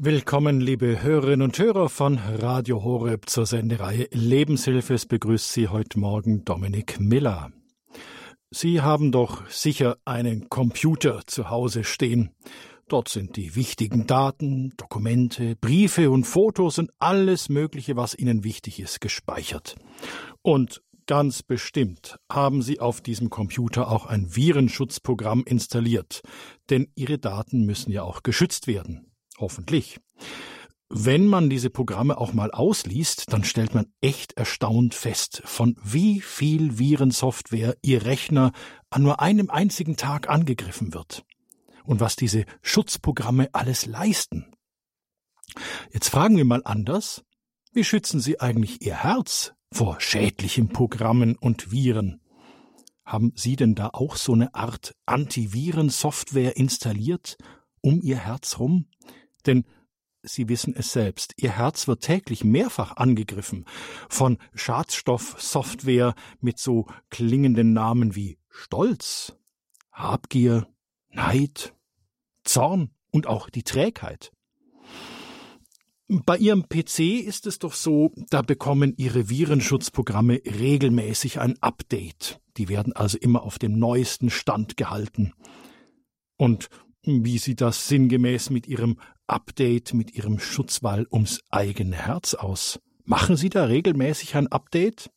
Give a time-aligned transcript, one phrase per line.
[0.00, 4.94] Willkommen, liebe Hörerinnen und Hörer von Radio Horeb zur Sendereihe Lebenshilfe.
[4.94, 7.50] Es begrüßt Sie heute Morgen Dominik Miller.
[8.48, 12.30] Sie haben doch sicher einen Computer zu Hause stehen.
[12.86, 18.78] Dort sind die wichtigen Daten, Dokumente, Briefe und Fotos und alles Mögliche, was Ihnen wichtig
[18.78, 19.74] ist, gespeichert.
[20.42, 26.22] Und ganz bestimmt haben Sie auf diesem Computer auch ein Virenschutzprogramm installiert,
[26.70, 29.07] denn Ihre Daten müssen ja auch geschützt werden.
[29.38, 30.00] Hoffentlich.
[30.90, 36.20] Wenn man diese Programme auch mal ausliest, dann stellt man echt erstaunt fest, von wie
[36.20, 38.52] viel Virensoftware Ihr Rechner
[38.88, 41.24] an nur einem einzigen Tag angegriffen wird
[41.84, 44.46] und was diese Schutzprogramme alles leisten.
[45.92, 47.22] Jetzt fragen wir mal anders,
[47.72, 52.22] wie schützen Sie eigentlich Ihr Herz vor schädlichen Programmen und Viren?
[53.04, 57.36] Haben Sie denn da auch so eine Art Antivirensoftware installiert
[57.80, 58.86] um Ihr Herz rum?
[59.46, 59.64] Denn
[60.22, 63.64] Sie wissen es selbst, Ihr Herz wird täglich mehrfach angegriffen
[64.08, 69.36] von Schadstoffsoftware mit so klingenden Namen wie Stolz,
[69.92, 70.66] Habgier,
[71.10, 71.72] Neid,
[72.42, 74.32] Zorn und auch die Trägheit.
[76.08, 82.40] Bei Ihrem PC ist es doch so, da bekommen Ihre Virenschutzprogramme regelmäßig ein Update.
[82.56, 85.34] Die werden also immer auf dem neuesten Stand gehalten.
[86.36, 86.70] Und
[87.02, 88.98] wie sieht das sinngemäß mit Ihrem
[89.28, 92.80] Update, mit Ihrem Schutzwall ums eigene Herz aus?
[93.04, 95.10] Machen Sie da regelmäßig ein Update?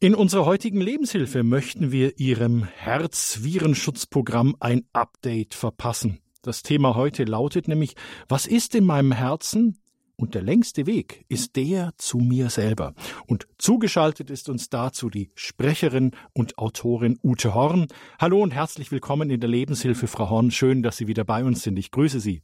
[0.00, 6.20] In unserer heutigen Lebenshilfe möchten wir Ihrem Herzvirenschutzprogramm ein Update verpassen.
[6.42, 7.94] Das Thema heute lautet nämlich,
[8.28, 9.78] was ist in meinem Herzen?
[10.14, 12.94] Und der längste Weg ist der zu mir selber.
[13.26, 17.86] Und zugeschaltet ist uns dazu die Sprecherin und Autorin Ute Horn.
[18.20, 20.50] Hallo und herzlich willkommen in der Lebenshilfe, Frau Horn.
[20.50, 21.78] Schön, dass Sie wieder bei uns sind.
[21.78, 22.42] Ich grüße Sie.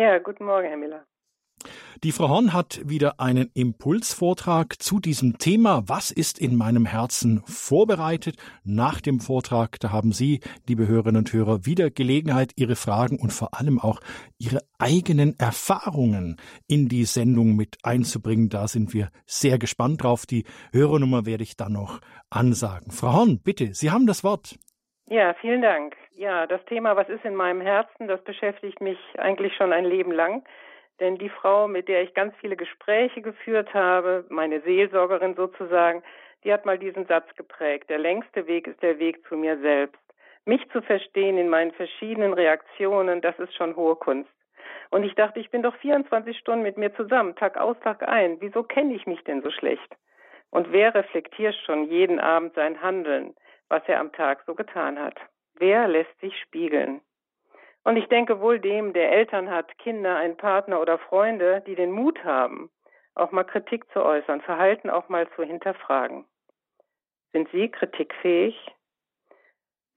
[0.00, 1.04] Ja, guten Morgen, Herr Miller.
[2.04, 7.42] Die Frau Horn hat wieder einen Impulsvortrag zu diesem Thema Was ist in meinem Herzen
[7.46, 8.36] vorbereitet.
[8.62, 10.38] Nach dem Vortrag, da haben Sie,
[10.68, 13.98] liebe Hörerinnen und Hörer, wieder Gelegenheit, Ihre Fragen und vor allem auch
[14.38, 16.36] Ihre eigenen Erfahrungen
[16.68, 18.50] in die Sendung mit einzubringen.
[18.50, 20.26] Da sind wir sehr gespannt drauf.
[20.26, 22.00] Die Hörernummer werde ich dann noch
[22.30, 22.92] ansagen.
[22.92, 24.60] Frau Horn, bitte, Sie haben das Wort.
[25.10, 25.96] Ja, vielen Dank.
[26.16, 30.12] Ja, das Thema Was ist in meinem Herzen, das beschäftigt mich eigentlich schon ein Leben
[30.12, 30.44] lang.
[31.00, 36.02] Denn die Frau, mit der ich ganz viele Gespräche geführt habe, meine Seelsorgerin sozusagen,
[36.44, 37.88] die hat mal diesen Satz geprägt.
[37.88, 39.98] Der längste Weg ist der Weg zu mir selbst.
[40.44, 44.30] Mich zu verstehen in meinen verschiedenen Reaktionen, das ist schon hohe Kunst.
[44.90, 48.36] Und ich dachte, ich bin doch 24 Stunden mit mir zusammen, Tag aus, Tag ein.
[48.40, 49.96] Wieso kenne ich mich denn so schlecht?
[50.50, 53.34] Und wer reflektiert schon jeden Abend sein Handeln,
[53.68, 55.16] was er am Tag so getan hat?
[55.54, 57.00] Wer lässt sich spiegeln?
[57.84, 61.90] Und ich denke wohl dem, der Eltern hat, Kinder, einen Partner oder Freunde, die den
[61.90, 62.70] Mut haben,
[63.14, 66.24] auch mal Kritik zu äußern, Verhalten auch mal zu hinterfragen.
[67.32, 68.56] Sind Sie kritikfähig?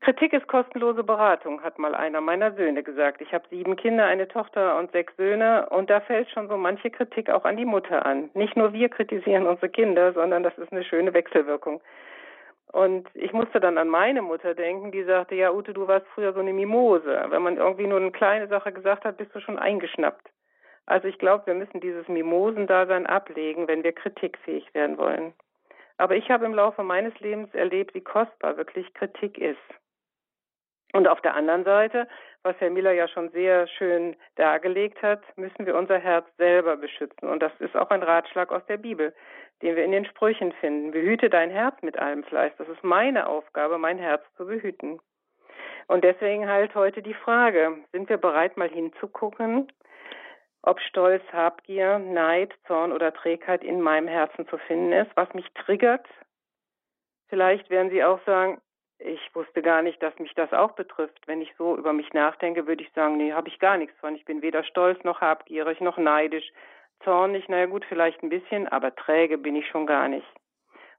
[0.01, 3.21] Kritik ist kostenlose Beratung, hat mal einer meiner Söhne gesagt.
[3.21, 6.89] Ich habe sieben Kinder, eine Tochter und sechs Söhne und da fällt schon so manche
[6.89, 8.31] Kritik auch an die Mutter an.
[8.33, 11.81] Nicht nur wir kritisieren unsere Kinder, sondern das ist eine schöne Wechselwirkung.
[12.71, 16.31] Und ich musste dann an meine Mutter denken, die sagte, ja Ute, du warst früher
[16.33, 17.25] so eine Mimose.
[17.27, 20.29] Wenn man irgendwie nur eine kleine Sache gesagt hat, bist du schon eingeschnappt.
[20.85, 25.33] Also ich glaube, wir müssen dieses Mimosendasein ablegen, wenn wir kritikfähig werden wollen.
[25.97, 29.59] Aber ich habe im Laufe meines Lebens erlebt, wie kostbar wirklich Kritik ist.
[30.93, 32.07] Und auf der anderen Seite,
[32.43, 37.29] was Herr Miller ja schon sehr schön dargelegt hat, müssen wir unser Herz selber beschützen.
[37.29, 39.13] Und das ist auch ein Ratschlag aus der Bibel
[39.61, 40.91] den wir in den Sprüchen finden.
[40.91, 42.53] Behüte dein Herz mit allem Fleiß.
[42.57, 44.99] Das ist meine Aufgabe, mein Herz zu behüten.
[45.88, 49.72] Und deswegen halt heute die Frage, sind wir bereit, mal hinzugucken,
[50.63, 55.51] ob Stolz, Habgier, Neid, Zorn oder Trägheit in meinem Herzen zu finden ist, was mich
[55.53, 56.07] triggert?
[57.29, 58.61] Vielleicht werden Sie auch sagen,
[58.99, 61.28] ich wusste gar nicht, dass mich das auch betrifft.
[61.28, 64.16] Wenn ich so über mich nachdenke, würde ich sagen, nee, habe ich gar nichts von.
[64.16, 66.52] Ich bin weder stolz noch habgierig noch neidisch
[67.03, 70.27] zornig, naja gut, vielleicht ein bisschen, aber träge bin ich schon gar nicht.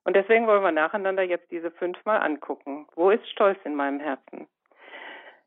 [0.04, 2.86] Und deswegen wollen wir nacheinander jetzt diese fünfmal angucken.
[2.94, 4.48] Wo ist Stolz in meinem Herzen?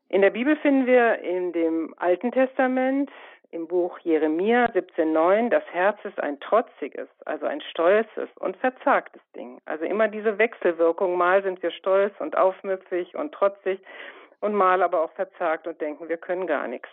[0.08, 3.10] In der Bibel finden wir in dem Alten Testament,
[3.50, 9.60] im Buch Jeremia 17,9, das Herz ist ein trotziges, also ein stolzes und verzagtes Ding.
[9.64, 11.16] Also immer diese Wechselwirkung.
[11.16, 13.80] Mal sind wir stolz und aufmüpfig und trotzig
[14.40, 16.88] und mal aber auch verzagt und denken, wir können gar nichts.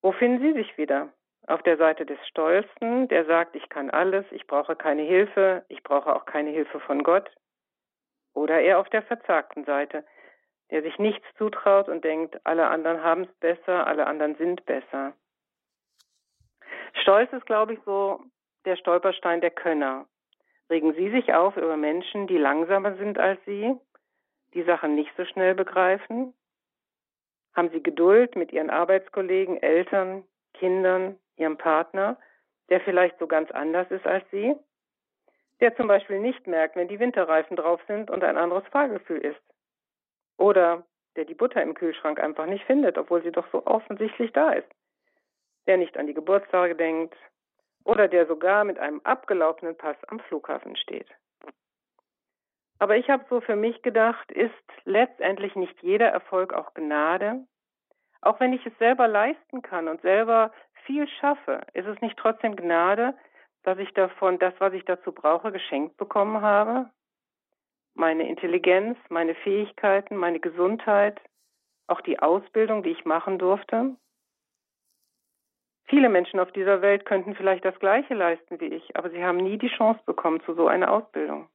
[0.00, 1.08] Wo finden Sie sich wieder?
[1.46, 5.82] Auf der Seite des Stolzen, der sagt, ich kann alles, ich brauche keine Hilfe, ich
[5.82, 7.30] brauche auch keine Hilfe von Gott.
[8.34, 10.04] Oder er auf der verzagten Seite,
[10.70, 15.14] der sich nichts zutraut und denkt, alle anderen haben es besser, alle anderen sind besser.
[17.00, 18.20] Stolz ist, glaube ich, so
[18.64, 20.06] der Stolperstein der Könner.
[20.68, 23.74] Regen Sie sich auf über Menschen, die langsamer sind als Sie,
[24.52, 26.34] die Sachen nicht so schnell begreifen?
[27.54, 32.18] Haben Sie Geduld mit Ihren Arbeitskollegen, Eltern, Kindern, Ihrem Partner,
[32.68, 34.54] der vielleicht so ganz anders ist als Sie?
[35.60, 39.40] Der zum Beispiel nicht merkt, wenn die Winterreifen drauf sind und ein anderes Fahrgefühl ist.
[40.36, 40.84] Oder
[41.16, 44.68] der die Butter im Kühlschrank einfach nicht findet, obwohl sie doch so offensichtlich da ist.
[45.66, 47.16] Der nicht an die Geburtstage denkt.
[47.84, 51.08] Oder der sogar mit einem abgelaufenen Pass am Flughafen steht.
[52.78, 54.52] Aber ich habe so für mich gedacht, ist
[54.84, 57.44] letztendlich nicht jeder Erfolg auch Gnade?
[58.20, 60.52] Auch wenn ich es selber leisten kann und selber
[60.88, 63.14] viel schaffe, ist es nicht trotzdem Gnade,
[63.62, 66.90] dass ich davon das, was ich dazu brauche, geschenkt bekommen habe?
[67.94, 71.20] Meine Intelligenz, meine Fähigkeiten, meine Gesundheit,
[71.88, 73.96] auch die Ausbildung, die ich machen durfte?
[75.84, 79.38] Viele Menschen auf dieser Welt könnten vielleicht das Gleiche leisten wie ich, aber sie haben
[79.38, 81.48] nie die Chance bekommen zu so einer Ausbildung.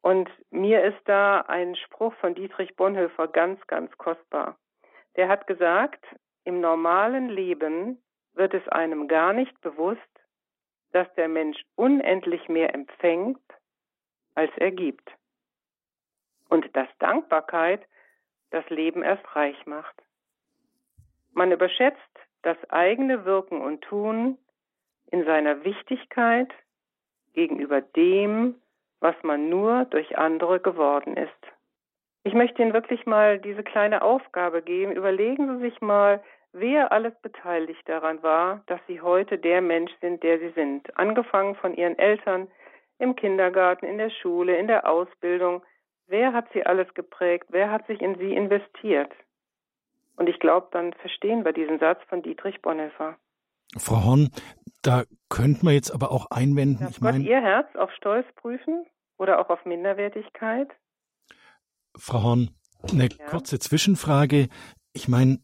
[0.00, 4.58] Und mir ist da ein Spruch von Dietrich Bonhoeffer ganz, ganz kostbar.
[5.16, 6.04] Der hat gesagt,
[6.44, 8.02] im normalen Leben
[8.34, 10.00] wird es einem gar nicht bewusst,
[10.92, 13.40] dass der Mensch unendlich mehr empfängt,
[14.34, 15.10] als er gibt.
[16.48, 17.82] Und dass Dankbarkeit
[18.50, 19.94] das Leben erst reich macht.
[21.32, 21.98] Man überschätzt
[22.42, 24.38] das eigene Wirken und Tun
[25.10, 26.52] in seiner Wichtigkeit
[27.32, 28.54] gegenüber dem,
[29.00, 31.32] was man nur durch andere geworden ist.
[32.22, 34.92] Ich möchte Ihnen wirklich mal diese kleine Aufgabe geben.
[34.92, 36.22] Überlegen Sie sich mal,
[36.54, 40.96] wer alles beteiligt daran war, dass Sie heute der Mensch sind, der Sie sind.
[40.96, 42.48] Angefangen von Ihren Eltern,
[42.98, 45.62] im Kindergarten, in der Schule, in der Ausbildung.
[46.06, 47.46] Wer hat Sie alles geprägt?
[47.50, 49.12] Wer hat sich in Sie investiert?
[50.16, 53.16] Und ich glaube, dann verstehen wir diesen Satz von Dietrich Bonhoeffer.
[53.76, 54.30] Frau Horn,
[54.82, 56.78] da könnte man jetzt aber auch einwenden.
[56.80, 58.86] Darf ich Gott mein, Ihr Herz auf Stolz prüfen?
[59.16, 60.68] Oder auch auf Minderwertigkeit?
[61.96, 62.50] Frau Horn,
[62.92, 63.26] eine ja.
[63.26, 64.48] kurze Zwischenfrage.
[64.92, 65.38] Ich meine,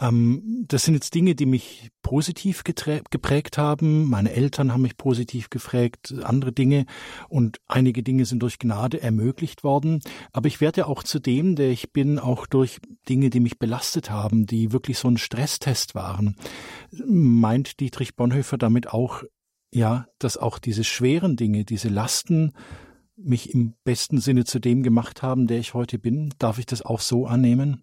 [0.00, 4.08] ähm, das sind jetzt Dinge, die mich positiv geprägt haben.
[4.08, 6.86] Meine Eltern haben mich positiv geprägt, andere Dinge
[7.28, 10.00] und einige Dinge sind durch Gnade ermöglicht worden.
[10.32, 13.58] Aber ich werde ja auch zu dem, der ich bin, auch durch Dinge, die mich
[13.58, 16.36] belastet haben, die wirklich so ein Stresstest waren.
[17.06, 19.22] Meint Dietrich Bonhoeffer damit auch,
[19.72, 22.52] ja, dass auch diese schweren Dinge, diese Lasten
[23.16, 26.34] mich im besten Sinne zu dem gemacht haben, der ich heute bin?
[26.38, 27.82] Darf ich das auch so annehmen?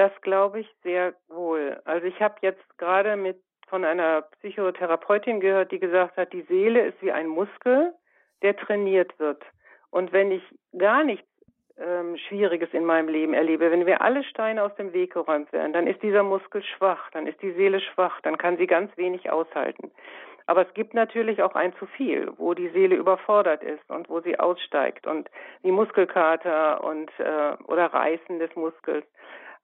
[0.00, 1.78] Das glaube ich sehr wohl.
[1.84, 3.36] Also ich habe jetzt gerade mit
[3.68, 7.92] von einer Psychotherapeutin gehört, die gesagt hat, die Seele ist wie ein Muskel,
[8.40, 9.42] der trainiert wird.
[9.90, 10.42] Und wenn ich
[10.78, 11.28] gar nichts
[11.76, 15.74] ähm, Schwieriges in meinem Leben erlebe, wenn wir alle Steine aus dem Weg geräumt werden,
[15.74, 19.30] dann ist dieser Muskel schwach, dann ist die Seele schwach, dann kann sie ganz wenig
[19.30, 19.90] aushalten.
[20.46, 24.20] Aber es gibt natürlich auch ein zu viel, wo die Seele überfordert ist und wo
[24.20, 25.28] sie aussteigt und
[25.62, 29.04] die Muskelkater und äh, oder Reißen des Muskels.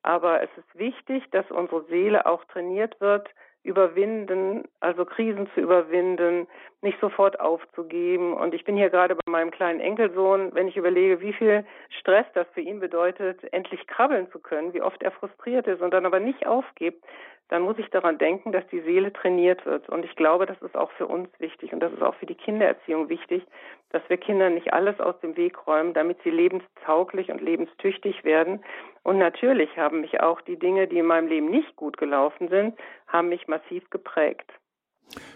[0.06, 3.28] Aber es ist wichtig, dass unsere Seele auch trainiert wird,
[3.64, 6.46] überwinden, also Krisen zu überwinden,
[6.80, 8.32] nicht sofort aufzugeben.
[8.32, 11.66] Und ich bin hier gerade bei meinem kleinen Enkelsohn, wenn ich überlege, wie viel
[11.98, 15.90] Stress das für ihn bedeutet, endlich krabbeln zu können, wie oft er frustriert ist und
[15.90, 17.04] dann aber nicht aufgibt,
[17.48, 19.88] dann muss ich daran denken, dass die Seele trainiert wird.
[19.88, 22.34] Und ich glaube, das ist auch für uns wichtig und das ist auch für die
[22.34, 23.44] Kindererziehung wichtig,
[23.90, 28.64] dass wir Kindern nicht alles aus dem Weg räumen, damit sie lebenstauglich und lebenstüchtig werden.
[29.04, 32.76] Und natürlich haben mich auch die Dinge, die in meinem Leben nicht gut gelaufen sind,
[33.06, 34.52] haben mich massiv geprägt.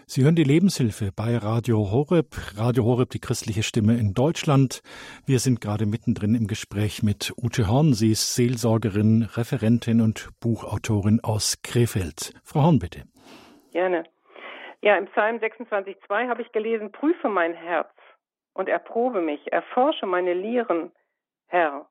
[0.05, 2.35] Sie hören die Lebenshilfe bei Radio Horeb.
[2.57, 4.81] Radio Horeb, die christliche Stimme in Deutschland.
[5.25, 7.93] Wir sind gerade mittendrin im Gespräch mit Ute Horn.
[7.93, 12.33] Sie ist Seelsorgerin, Referentin und Buchautorin aus Krefeld.
[12.43, 13.03] Frau Horn, bitte.
[13.71, 14.03] Gerne.
[14.81, 17.91] Ja, im Psalm 26,2 habe ich gelesen, prüfe mein Herz
[18.53, 20.91] und erprobe mich, erforsche meine Lieren,
[21.47, 21.87] Herr,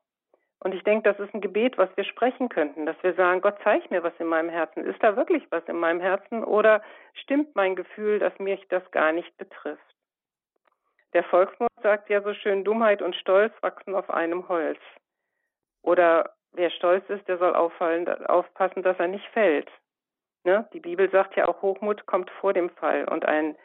[0.63, 3.57] und ich denke, das ist ein Gebet, was wir sprechen könnten, dass wir sagen, Gott,
[3.63, 5.01] zeig mir, was in meinem Herzen ist.
[5.01, 9.35] da wirklich was in meinem Herzen oder stimmt mein Gefühl, dass mich das gar nicht
[9.37, 9.81] betrifft?
[11.13, 14.79] Der Volksmund sagt ja so schön, Dummheit und Stolz wachsen auf einem Holz.
[15.81, 19.69] Oder wer stolz ist, der soll auffallen, aufpassen, dass er nicht fällt.
[20.43, 20.67] Ne?
[20.73, 23.05] Die Bibel sagt ja auch, Hochmut kommt vor dem Fall.
[23.05, 23.57] Und ein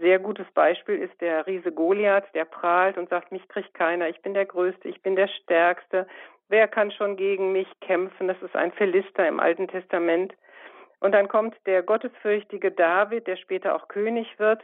[0.00, 4.22] sehr gutes Beispiel ist der Riese Goliath, der prahlt und sagt, mich kriegt keiner, ich
[4.22, 6.06] bin der Größte, ich bin der Stärkste.
[6.48, 8.28] Wer kann schon gegen mich kämpfen?
[8.28, 10.34] Das ist ein Philister im Alten Testament.
[11.00, 14.62] Und dann kommt der gottesfürchtige David, der später auch König wird.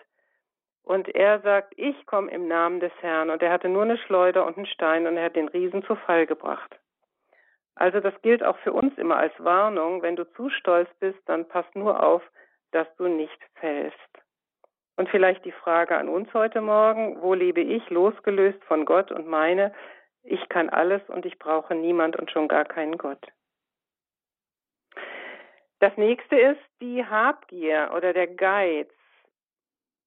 [0.83, 3.31] Und er sagt, ich komme im Namen des Herrn.
[3.31, 5.95] Und er hatte nur eine Schleuder und einen Stein und er hat den Riesen zu
[5.95, 6.79] Fall gebracht.
[7.75, 10.03] Also das gilt auch für uns immer als Warnung.
[10.03, 12.23] Wenn du zu stolz bist, dann pass nur auf,
[12.71, 13.97] dass du nicht fällst.
[14.97, 19.27] Und vielleicht die Frage an uns heute Morgen, wo lebe ich losgelöst von Gott und
[19.27, 19.73] meine,
[20.25, 23.25] ich kann alles und ich brauche niemand und schon gar keinen Gott.
[25.81, 28.91] Das nächste ist die Habgier oder der Geiz.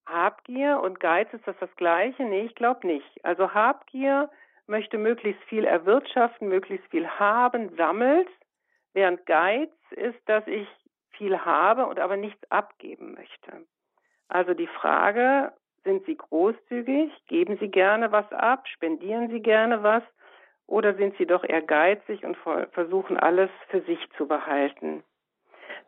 [0.07, 2.23] Habgier und Geiz ist das das gleiche?
[2.23, 3.23] Nee, ich glaube nicht.
[3.23, 4.29] Also Habgier
[4.65, 8.29] möchte möglichst viel erwirtschaften, möglichst viel haben, sammelt,
[8.93, 10.67] während Geiz ist, dass ich
[11.11, 13.65] viel habe und aber nichts abgeben möchte.
[14.29, 15.53] Also die Frage,
[15.87, 17.11] sind Sie großzügig?
[17.27, 18.67] Geben Sie gerne was ab?
[18.67, 20.03] Spendieren Sie gerne was?
[20.67, 22.37] Oder sind Sie doch eher geizig und
[22.71, 25.03] versuchen alles für sich zu behalten?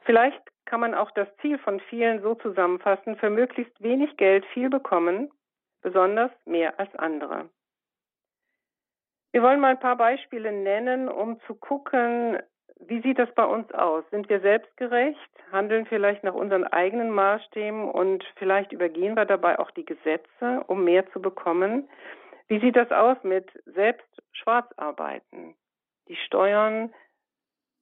[0.05, 4.69] Vielleicht kann man auch das Ziel von vielen so zusammenfassen, für möglichst wenig Geld viel
[4.69, 5.29] bekommen,
[5.81, 7.49] besonders mehr als andere.
[9.31, 12.39] Wir wollen mal ein paar Beispiele nennen, um zu gucken,
[12.79, 14.03] wie sieht das bei uns aus?
[14.09, 19.71] Sind wir selbstgerecht, handeln vielleicht nach unseren eigenen Maßstäben und vielleicht übergehen wir dabei auch
[19.71, 21.89] die Gesetze, um mehr zu bekommen?
[22.47, 25.55] Wie sieht das aus mit selbst Schwarzarbeiten?
[26.07, 26.93] Die Steuern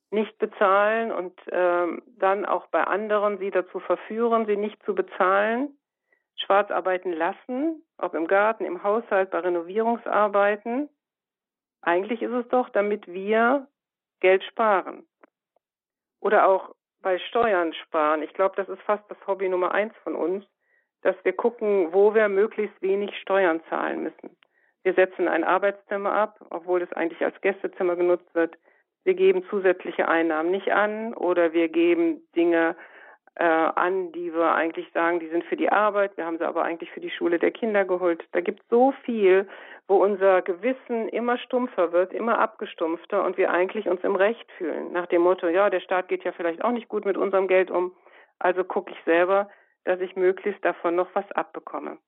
[0.10, 5.78] nicht bezahlen und ähm, dann auch bei anderen sie dazu verführen, sie nicht zu bezahlen,
[6.38, 10.90] Schwarzarbeiten lassen, ob im Garten, im Haushalt, bei Renovierungsarbeiten.
[11.82, 13.68] Eigentlich ist es doch, damit wir
[14.20, 15.06] Geld sparen.
[16.20, 18.24] Oder auch bei Steuern sparen.
[18.24, 20.46] Ich glaube, das ist fast das Hobby Nummer eins von uns,
[21.02, 24.36] dass wir gucken, wo wir möglichst wenig Steuern zahlen müssen.
[24.84, 28.58] Wir setzen ein Arbeitszimmer ab, obwohl es eigentlich als Gästezimmer genutzt wird.
[29.04, 32.76] Wir geben zusätzliche Einnahmen nicht an oder wir geben Dinge
[33.40, 36.64] äh, an, die wir eigentlich sagen, die sind für die Arbeit, wir haben sie aber
[36.64, 38.24] eigentlich für die Schule der Kinder geholt.
[38.32, 39.48] Da gibt so viel,
[39.88, 44.92] wo unser Gewissen immer stumpfer wird, immer abgestumpfter und wir eigentlich uns im Recht fühlen.
[44.92, 47.70] Nach dem Motto, ja, der Staat geht ja vielleicht auch nicht gut mit unserem Geld
[47.70, 47.96] um,
[48.40, 49.50] also gucke ich selber,
[49.84, 52.00] dass ich möglichst davon noch was abbekomme.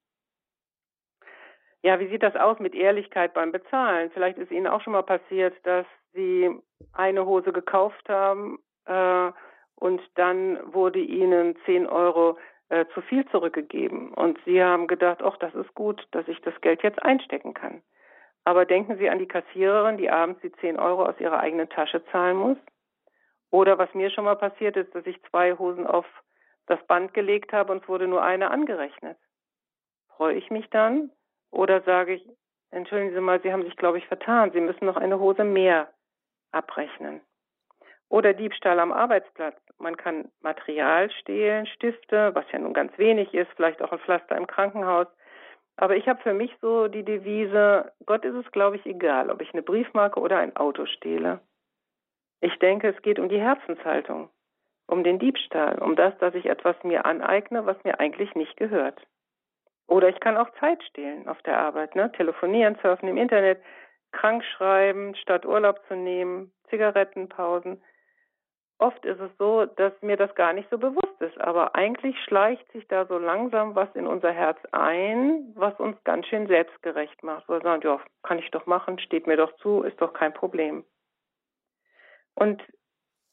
[1.84, 4.10] Ja, wie sieht das aus mit Ehrlichkeit beim Bezahlen?
[4.12, 6.50] Vielleicht ist Ihnen auch schon mal passiert, dass Sie
[6.94, 9.32] eine Hose gekauft haben äh,
[9.80, 14.14] und dann wurde ihnen 10 Euro äh, zu viel zurückgegeben.
[14.14, 17.82] Und sie haben gedacht, ach, das ist gut, dass ich das Geld jetzt einstecken kann.
[18.44, 22.04] Aber denken Sie an die Kassiererin, die abends die 10 Euro aus ihrer eigenen Tasche
[22.06, 22.58] zahlen muss.
[23.52, 26.06] Oder was mir schon mal passiert ist, dass ich zwei Hosen auf
[26.68, 29.18] das Band gelegt habe und es wurde nur eine angerechnet.
[30.16, 31.12] Freue ich mich dann?
[31.52, 32.30] Oder sage ich,
[32.72, 34.52] entschuldigen Sie mal, Sie haben sich, glaube ich, vertan.
[34.52, 35.92] Sie müssen noch eine Hose mehr
[36.52, 37.22] abrechnen.
[38.10, 39.60] Oder Diebstahl am Arbeitsplatz.
[39.80, 44.36] Man kann Material stehlen, Stifte, was ja nun ganz wenig ist, vielleicht auch ein Pflaster
[44.36, 45.08] im Krankenhaus.
[45.78, 49.42] Aber ich habe für mich so die Devise, Gott ist es, glaube ich, egal, ob
[49.42, 51.40] ich eine Briefmarke oder ein Auto stehle.
[52.42, 54.30] Ich denke, es geht um die Herzenshaltung,
[54.88, 59.02] um den Diebstahl, um das, dass ich etwas mir aneigne, was mir eigentlich nicht gehört.
[59.88, 62.12] Oder ich kann auch Zeit stehlen auf der Arbeit, ne?
[62.12, 63.62] telefonieren, surfen im Internet,
[64.12, 67.82] krank schreiben, statt Urlaub zu nehmen, Zigarettenpausen.
[68.80, 72.72] Oft ist es so, dass mir das gar nicht so bewusst ist, aber eigentlich schleicht
[72.72, 77.50] sich da so langsam was in unser Herz ein, was uns ganz schön selbstgerecht macht.
[77.50, 80.86] Wir sagen, ja, kann ich doch machen, steht mir doch zu, ist doch kein Problem.
[82.36, 82.64] Und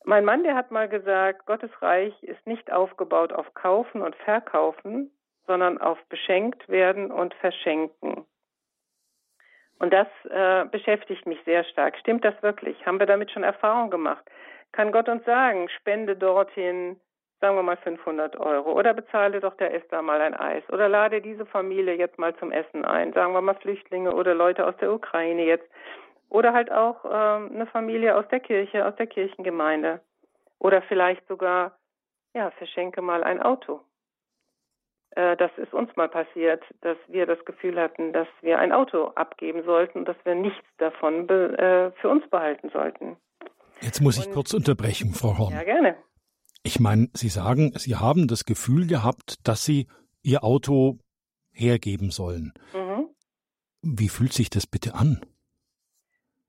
[0.04, 5.12] mein Mann, der hat mal gesagt, Gottes Reich ist nicht aufgebaut auf Kaufen und Verkaufen,
[5.46, 8.26] sondern auf beschenkt werden und verschenken.
[9.78, 11.96] Und das äh, beschäftigt mich sehr stark.
[11.98, 12.84] Stimmt das wirklich?
[12.84, 14.24] Haben wir damit schon Erfahrung gemacht?
[14.72, 17.00] Kann Gott uns sagen, spende dorthin,
[17.40, 21.20] sagen wir mal 500 Euro oder bezahle doch der Esther mal ein Eis oder lade
[21.20, 24.92] diese Familie jetzt mal zum Essen ein, sagen wir mal Flüchtlinge oder Leute aus der
[24.92, 25.68] Ukraine jetzt
[26.28, 30.00] oder halt auch äh, eine Familie aus der Kirche, aus der Kirchengemeinde
[30.58, 31.78] oder vielleicht sogar,
[32.34, 33.80] ja, verschenke mal ein Auto
[35.16, 39.06] äh, das ist uns mal passiert, dass wir das Gefühl hatten, dass wir ein Auto
[39.14, 43.16] abgeben sollten und dass wir nichts davon äh, für uns behalten sollten.
[43.80, 45.52] Jetzt muss ich und, kurz unterbrechen, Frau Horn.
[45.52, 45.96] Ja, gerne.
[46.62, 49.86] Ich meine, Sie sagen, Sie haben das Gefühl gehabt, dass Sie
[50.22, 50.98] Ihr Auto
[51.52, 52.52] hergeben sollen.
[52.74, 53.08] Mhm.
[53.82, 55.20] Wie fühlt sich das bitte an?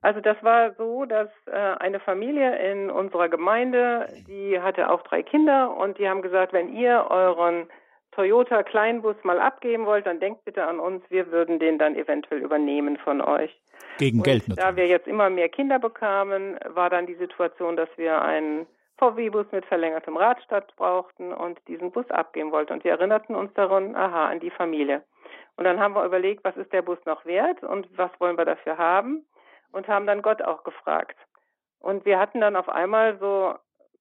[0.01, 5.23] Also das war so, dass äh, eine Familie in unserer Gemeinde, die hatte auch drei
[5.23, 7.67] Kinder und die haben gesagt, wenn ihr euren
[8.11, 12.41] Toyota Kleinbus mal abgeben wollt, dann denkt bitte an uns, wir würden den dann eventuell
[12.41, 13.55] übernehmen von euch.
[13.99, 14.69] Gegen und Geld natürlich.
[14.69, 18.65] Da wir jetzt immer mehr Kinder bekamen, war dann die Situation, dass wir einen
[18.97, 22.73] VW-Bus mit verlängertem Radstand brauchten und diesen Bus abgeben wollten.
[22.73, 25.03] Und wir erinnerten uns daran, aha, an die Familie.
[25.55, 28.45] Und dann haben wir überlegt, was ist der Bus noch wert und was wollen wir
[28.45, 29.25] dafür haben?
[29.71, 31.17] Und haben dann Gott auch gefragt.
[31.79, 33.55] Und wir hatten dann auf einmal so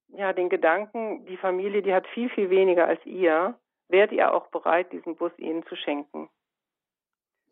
[0.09, 3.55] ja den Gedanken, die Familie, die hat viel, viel weniger als ihr,
[3.89, 6.29] wärt ihr auch bereit, diesen Bus ihnen zu schenken?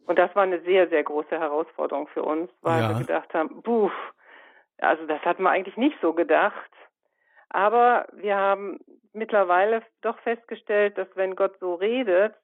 [0.07, 2.89] Und das war eine sehr, sehr große Herausforderung für uns, weil ja.
[2.91, 3.91] wir gedacht haben, puh,
[4.79, 6.71] also das hat man eigentlich nicht so gedacht.
[7.49, 8.81] Aber wir haben
[9.13, 12.35] mittlerweile doch festgestellt, dass wenn Gott so redet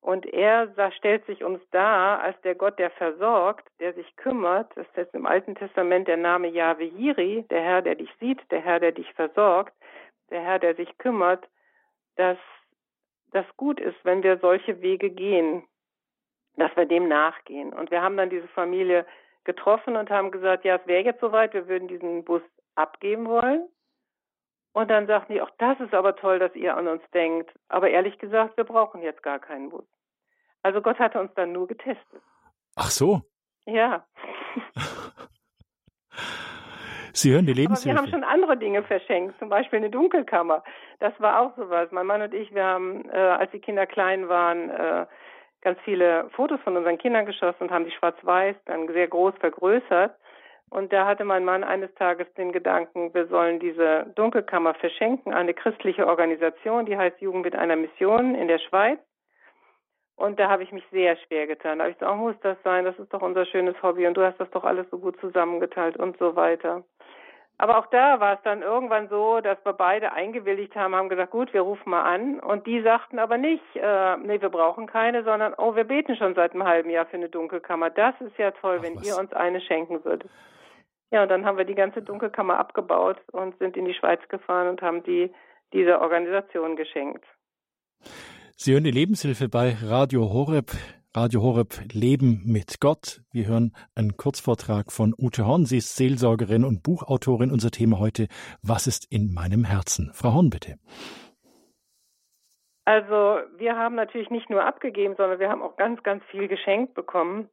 [0.00, 4.86] und er stellt sich uns dar als der Gott, der versorgt, der sich kümmert, das
[4.94, 8.80] ist im Alten Testament der Name Yahweh Yiri, der Herr, der dich sieht, der Herr,
[8.80, 9.74] der dich versorgt,
[10.30, 11.48] der Herr, der sich kümmert,
[12.16, 12.38] dass
[13.32, 15.64] das gut ist, wenn wir solche Wege gehen,
[16.56, 17.72] dass wir dem nachgehen.
[17.72, 19.06] Und wir haben dann diese Familie
[19.44, 22.42] getroffen und haben gesagt, ja, es wäre jetzt soweit, wir würden diesen Bus
[22.74, 23.68] abgeben wollen.
[24.72, 27.52] Und dann sagten die, auch das ist aber toll, dass ihr an uns denkt.
[27.68, 29.84] Aber ehrlich gesagt, wir brauchen jetzt gar keinen Bus.
[30.62, 32.22] Also Gott hatte uns dann nur getestet.
[32.76, 33.20] Ach so.
[33.66, 34.06] Ja.
[37.22, 37.98] Sie hören die Lebenshilfe.
[37.98, 40.62] Aber wir haben schon andere Dinge verschenkt, zum Beispiel eine Dunkelkammer.
[40.98, 41.88] Das war auch sowas.
[41.92, 45.06] Mein Mann und ich, wir haben, äh, als die Kinder klein waren, äh,
[45.62, 50.14] ganz viele Fotos von unseren Kindern geschossen und haben die schwarz-weiß dann sehr groß vergrößert.
[50.70, 55.40] Und da hatte mein Mann eines Tages den Gedanken, wir sollen diese Dunkelkammer verschenken an
[55.40, 58.98] eine christliche Organisation, die heißt Jugend mit einer Mission in der Schweiz.
[60.16, 61.78] Und da habe ich mich sehr schwer getan.
[61.78, 62.84] Da habe ich gesagt, oh, muss das sein?
[62.84, 65.96] Das ist doch unser schönes Hobby und du hast das doch alles so gut zusammengeteilt
[65.96, 66.84] und so weiter.
[67.58, 71.30] Aber auch da war es dann irgendwann so, dass wir beide eingewilligt haben, haben gesagt,
[71.30, 72.40] gut, wir rufen mal an.
[72.40, 76.34] Und die sagten aber nicht, äh, nee, wir brauchen keine, sondern, oh, wir beten schon
[76.34, 77.90] seit einem halben Jahr für eine Dunkelkammer.
[77.90, 79.06] Das ist ja toll, Ach, wenn was?
[79.06, 80.28] ihr uns eine schenken würdet.
[81.12, 84.68] Ja, und dann haben wir die ganze Dunkelkammer abgebaut und sind in die Schweiz gefahren
[84.68, 85.30] und haben die
[85.72, 87.24] dieser Organisation geschenkt.
[88.56, 90.70] Sie hören die Lebenshilfe bei Radio Horeb.
[91.14, 93.20] Radio Horeb Leben mit Gott.
[93.32, 95.66] Wir hören einen Kurzvortrag von Ute Horn.
[95.66, 97.50] Sie ist Seelsorgerin und Buchautorin.
[97.50, 98.28] Unser Thema heute,
[98.62, 100.10] was ist in meinem Herzen?
[100.14, 100.76] Frau Horn, bitte.
[102.86, 106.94] Also wir haben natürlich nicht nur abgegeben, sondern wir haben auch ganz, ganz viel geschenkt
[106.94, 107.50] bekommen.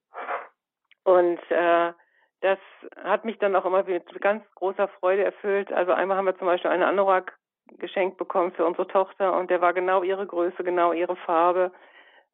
[1.04, 1.91] Und äh,
[2.39, 2.60] das
[3.04, 5.74] hat mich dann auch immer mit ganz großer Freude erfüllt.
[5.74, 7.38] Also einmal haben wir zum Beispiel einen Anorak
[7.78, 11.74] geschenkt bekommen für unsere Tochter und der war genau ihre Größe, genau ihre Farbe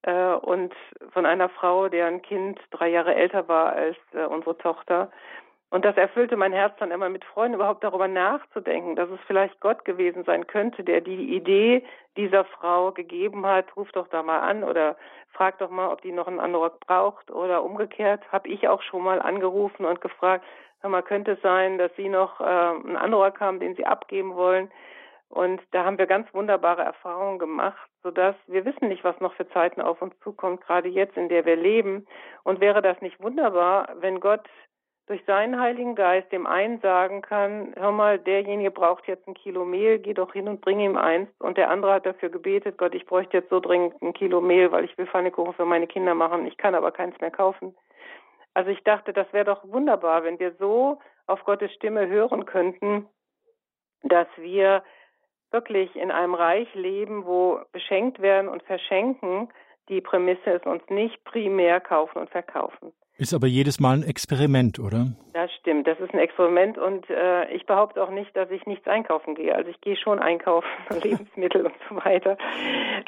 [0.05, 0.73] äh, und
[1.11, 5.09] von einer Frau, deren Kind drei Jahre älter war als äh, unsere Tochter.
[5.71, 9.59] Und das erfüllte mein Herz dann immer mit Freunden, überhaupt darüber nachzudenken, dass es vielleicht
[9.59, 11.83] Gott gewesen sein könnte, der die Idee
[12.15, 13.75] dieser Frau gegeben hat.
[13.75, 14.95] Ruf doch da mal an oder
[15.33, 17.31] frag doch mal, ob die noch einen Anorak braucht.
[17.31, 20.45] Oder umgekehrt habe ich auch schon mal angerufen und gefragt,
[20.81, 24.35] hör mal, könnte es sein, dass Sie noch äh, einen Anorak haben, den Sie abgeben
[24.35, 24.71] wollen?
[25.29, 29.49] Und da haben wir ganz wunderbare Erfahrungen gemacht, sodass wir wissen nicht, was noch für
[29.49, 32.05] Zeiten auf uns zukommt, gerade jetzt, in der wir leben.
[32.43, 34.47] Und wäre das nicht wunderbar, wenn Gott
[35.07, 39.63] durch seinen Heiligen Geist dem einen sagen kann, hör mal, derjenige braucht jetzt ein Kilo
[39.63, 41.29] Mehl, geh doch hin und bring ihm eins.
[41.39, 44.71] Und der andere hat dafür gebetet, Gott, ich bräuchte jetzt so dringend ein Kilo Mehl,
[44.71, 47.75] weil ich will Pfannekuchen für meine Kinder machen, ich kann aber keins mehr kaufen.
[48.55, 53.07] Also ich dachte, das wäre doch wunderbar, wenn wir so auf Gottes Stimme hören könnten,
[54.03, 54.81] dass wir
[55.55, 59.47] wirklich in einem Reich leben, wo beschenkt werden und verschenken
[59.89, 62.91] die Prämisse ist uns nicht primär kaufen und verkaufen.
[63.17, 65.07] Ist aber jedes Mal ein Experiment, oder?
[65.33, 68.87] Das stimmt, das ist ein Experiment und äh, ich behaupte auch nicht, dass ich nichts
[68.87, 69.55] einkaufen gehe.
[69.55, 70.67] Also ich gehe schon einkaufen,
[71.01, 72.37] Lebensmittel und so weiter.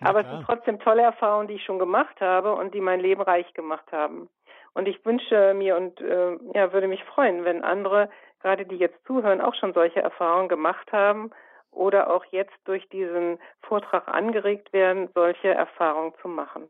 [0.01, 3.21] Aber es sind trotzdem tolle Erfahrungen, die ich schon gemacht habe und die mein Leben
[3.21, 4.29] reich gemacht haben.
[4.73, 8.09] Und ich wünsche mir und äh, ja, würde mich freuen, wenn andere,
[8.41, 11.31] gerade die jetzt zuhören, auch schon solche Erfahrungen gemacht haben
[11.77, 16.69] oder auch jetzt durch diesen Vortrag angeregt werden, solche Erfahrungen zu machen.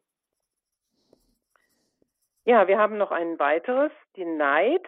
[2.46, 4.86] Ja, wir haben noch ein weiteres, die Neid.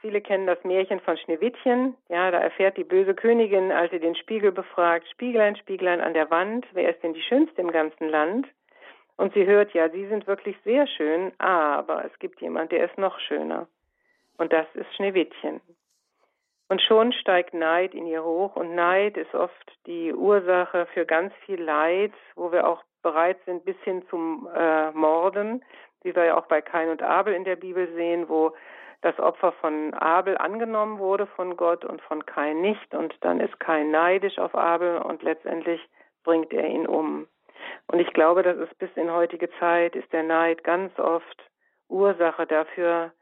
[0.00, 1.96] Viele kennen das Märchen von Schneewittchen.
[2.08, 6.30] Ja, da erfährt die böse Königin, als sie den Spiegel befragt, Spieglein, Spieglein an der
[6.30, 8.46] Wand, wer ist denn die Schönste im ganzen Land?
[9.16, 12.98] Und sie hört, ja, sie sind wirklich sehr schön, aber es gibt jemand, der ist
[12.98, 13.66] noch schöner.
[14.36, 15.60] Und das ist Schneewittchen.
[16.68, 21.32] Und schon steigt Neid in ihr hoch und Neid ist oft die Ursache für ganz
[21.44, 25.64] viel Leid, wo wir auch bereit sind bis hin zum äh, Morden,
[26.02, 28.52] wie wir ja auch bei Kain und Abel in der Bibel sehen, wo
[29.02, 33.60] das Opfer von Abel angenommen wurde von Gott und von Kain nicht und dann ist
[33.60, 35.80] Kain neidisch auf Abel und letztendlich
[36.24, 37.28] bringt er ihn um.
[37.86, 41.44] Und ich glaube, das ist bis in heutige Zeit ist der Neid ganz oft
[41.88, 43.12] Ursache dafür,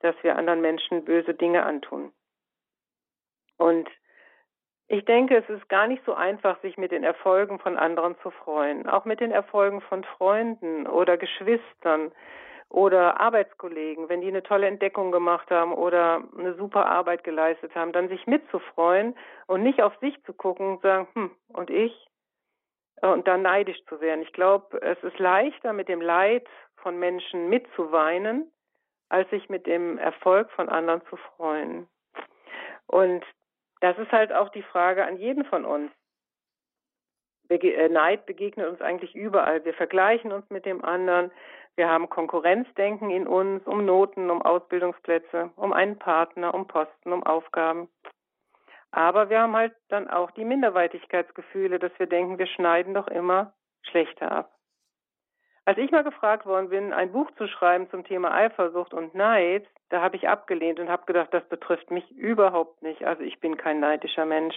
[0.00, 2.12] dass wir anderen Menschen böse Dinge antun.
[3.62, 3.88] Und
[4.88, 8.32] ich denke, es ist gar nicht so einfach, sich mit den Erfolgen von anderen zu
[8.32, 12.10] freuen, auch mit den Erfolgen von Freunden oder Geschwistern
[12.70, 17.92] oder Arbeitskollegen, wenn die eine tolle Entdeckung gemacht haben oder eine super Arbeit geleistet haben,
[17.92, 19.14] dann sich mitzufreuen
[19.46, 21.94] und nicht auf sich zu gucken und sagen, hm, und ich?
[23.00, 24.22] Und dann neidisch zu werden.
[24.22, 26.48] Ich glaube, es ist leichter, mit dem Leid
[26.78, 28.50] von Menschen mitzuweinen,
[29.08, 31.86] als sich mit dem Erfolg von anderen zu freuen.
[32.86, 33.24] Und
[33.82, 35.90] das ist halt auch die Frage an jeden von uns.
[37.48, 39.64] Äh, Neid begegnet uns eigentlich überall.
[39.64, 41.32] Wir vergleichen uns mit dem anderen.
[41.74, 47.24] Wir haben Konkurrenzdenken in uns um Noten, um Ausbildungsplätze, um einen Partner, um Posten, um
[47.24, 47.88] Aufgaben.
[48.92, 53.52] Aber wir haben halt dann auch die Minderwertigkeitsgefühle, dass wir denken, wir schneiden doch immer
[53.82, 54.52] schlechter ab.
[55.64, 59.64] Als ich mal gefragt worden bin, ein Buch zu schreiben zum Thema Eifersucht und Neid,
[59.90, 63.04] da habe ich abgelehnt und habe gedacht, das betrifft mich überhaupt nicht.
[63.04, 64.56] Also ich bin kein neidischer Mensch.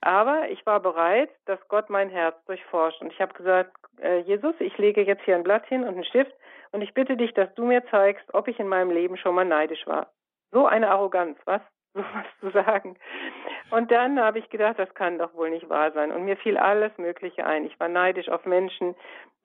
[0.00, 3.00] Aber ich war bereit, dass Gott mein Herz durchforscht.
[3.00, 6.04] Und ich habe gesagt, äh, Jesus, ich lege jetzt hier ein Blatt hin und einen
[6.04, 6.32] Stift
[6.72, 9.44] und ich bitte dich, dass du mir zeigst, ob ich in meinem Leben schon mal
[9.44, 10.10] neidisch war.
[10.50, 11.62] So eine Arroganz, was?
[11.94, 12.96] sowas zu sagen.
[13.72, 16.12] Und dann habe ich gedacht, das kann doch wohl nicht wahr sein.
[16.12, 17.64] Und mir fiel alles Mögliche ein.
[17.64, 18.94] Ich war neidisch auf Menschen,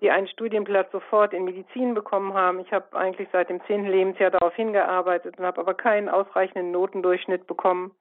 [0.02, 2.60] die einen Studienplatz sofort in Medizin bekommen haben.
[2.60, 7.48] Ich habe eigentlich seit dem zehnten Lebensjahr darauf hingearbeitet und habe aber keinen ausreichenden Notendurchschnitt
[7.48, 7.92] bekommen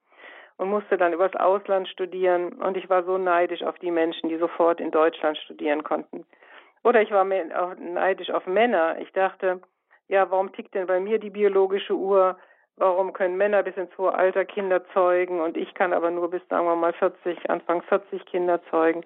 [0.57, 2.51] und musste dann übers Ausland studieren.
[2.55, 6.25] Und ich war so neidisch auf die Menschen, die sofort in Deutschland studieren konnten.
[6.83, 8.97] Oder ich war neidisch auf Männer.
[8.99, 9.61] Ich dachte,
[10.09, 12.37] ja, warum tickt denn bei mir die biologische Uhr?
[12.77, 16.47] Warum können Männer bis ins hohe Alter Kinder zeugen und ich kann aber nur bis,
[16.47, 19.03] sagen wir mal, 40, Anfang 40 Kinder zeugen?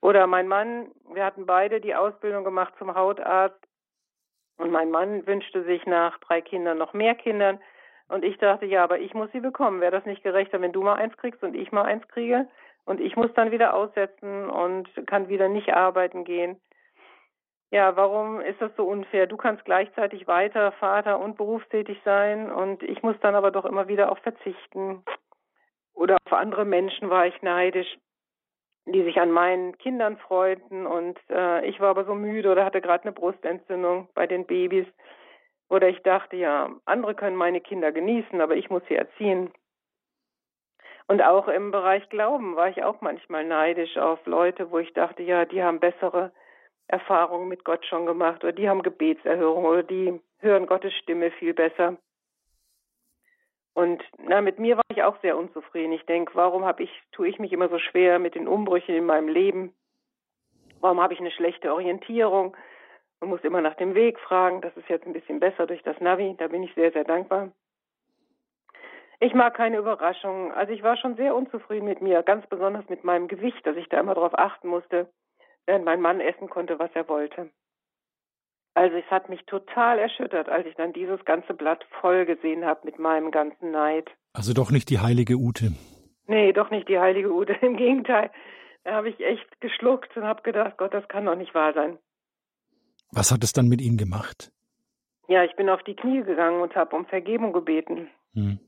[0.00, 3.58] Oder mein Mann, wir hatten beide die Ausbildung gemacht zum Hautarzt
[4.58, 7.58] und mein Mann wünschte sich nach drei Kindern noch mehr Kindern.
[8.08, 9.80] Und ich dachte, ja, aber ich muss sie bekommen.
[9.80, 12.46] Wäre das nicht gerechter, wenn du mal eins kriegst und ich mal eins kriege?
[12.84, 16.60] Und ich muss dann wieder aussetzen und kann wieder nicht arbeiten gehen.
[17.72, 19.28] Ja, warum ist das so unfair?
[19.28, 23.86] Du kannst gleichzeitig weiter Vater und berufstätig sein und ich muss dann aber doch immer
[23.86, 25.04] wieder auf verzichten.
[25.94, 27.98] Oder auf andere Menschen war ich neidisch,
[28.86, 32.80] die sich an meinen Kindern freuten und äh, ich war aber so müde oder hatte
[32.80, 34.86] gerade eine Brustentzündung bei den Babys.
[35.68, 39.52] Oder ich dachte, ja, andere können meine Kinder genießen, aber ich muss sie erziehen.
[41.06, 45.22] Und auch im Bereich Glauben war ich auch manchmal neidisch auf Leute, wo ich dachte,
[45.22, 46.32] ja, die haben bessere
[46.90, 51.54] Erfahrungen mit Gott schon gemacht oder die haben Gebetserhörung oder die hören Gottes Stimme viel
[51.54, 51.96] besser.
[53.74, 55.92] Und na, mit mir war ich auch sehr unzufrieden.
[55.92, 59.06] Ich denke, warum habe ich, tue ich mich immer so schwer mit den Umbrüchen in
[59.06, 59.72] meinem Leben?
[60.80, 62.56] Warum habe ich eine schlechte Orientierung
[63.20, 64.60] und muss immer nach dem Weg fragen?
[64.60, 66.34] Das ist jetzt ein bisschen besser durch das Navi.
[66.38, 67.52] Da bin ich sehr, sehr dankbar.
[69.20, 70.50] Ich mag keine Überraschungen.
[70.52, 73.88] Also ich war schon sehr unzufrieden mit mir, ganz besonders mit meinem Gewicht, dass ich
[73.88, 75.08] da immer darauf achten musste
[75.66, 77.50] während mein Mann essen konnte, was er wollte.
[78.74, 82.80] Also es hat mich total erschüttert, als ich dann dieses ganze Blatt voll gesehen habe
[82.84, 84.08] mit meinem ganzen Neid.
[84.32, 85.72] Also doch nicht die heilige Ute.
[86.26, 87.52] Nee, doch nicht die heilige Ute.
[87.62, 88.30] Im Gegenteil,
[88.84, 91.98] da habe ich echt geschluckt und habe gedacht, Gott, das kann doch nicht wahr sein.
[93.12, 94.52] Was hat es dann mit Ihnen gemacht?
[95.26, 98.08] Ja, ich bin auf die Knie gegangen und habe um Vergebung gebeten.
[98.34, 98.60] Hm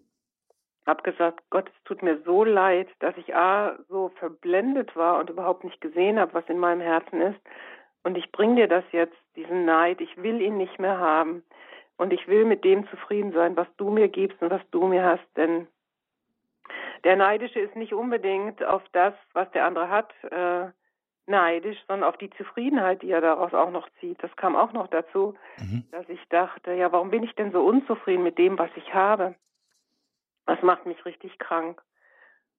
[0.86, 5.30] habe gesagt, Gott, es tut mir so leid, dass ich A, so verblendet war und
[5.30, 7.40] überhaupt nicht gesehen habe, was in meinem Herzen ist.
[8.02, 10.00] Und ich bringe dir das jetzt, diesen Neid.
[10.00, 11.44] Ich will ihn nicht mehr haben.
[11.96, 15.04] Und ich will mit dem zufrieden sein, was du mir gibst und was du mir
[15.04, 15.26] hast.
[15.36, 15.68] Denn
[17.04, 20.70] der Neidische ist nicht unbedingt auf das, was der andere hat, äh,
[21.26, 24.22] neidisch, sondern auf die Zufriedenheit, die er daraus auch noch zieht.
[24.22, 25.84] Das kam auch noch dazu, mhm.
[25.92, 29.34] dass ich dachte, ja, warum bin ich denn so unzufrieden mit dem, was ich habe?
[30.46, 31.82] Das macht mich richtig krank.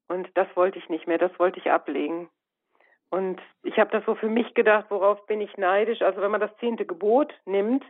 [0.08, 2.30] Und das wollte ich nicht mehr, das wollte ich ablegen.
[3.10, 6.02] Und ich habe das so für mich gedacht, worauf bin ich neidisch?
[6.02, 7.84] Also wenn man das zehnte Gebot nimmt,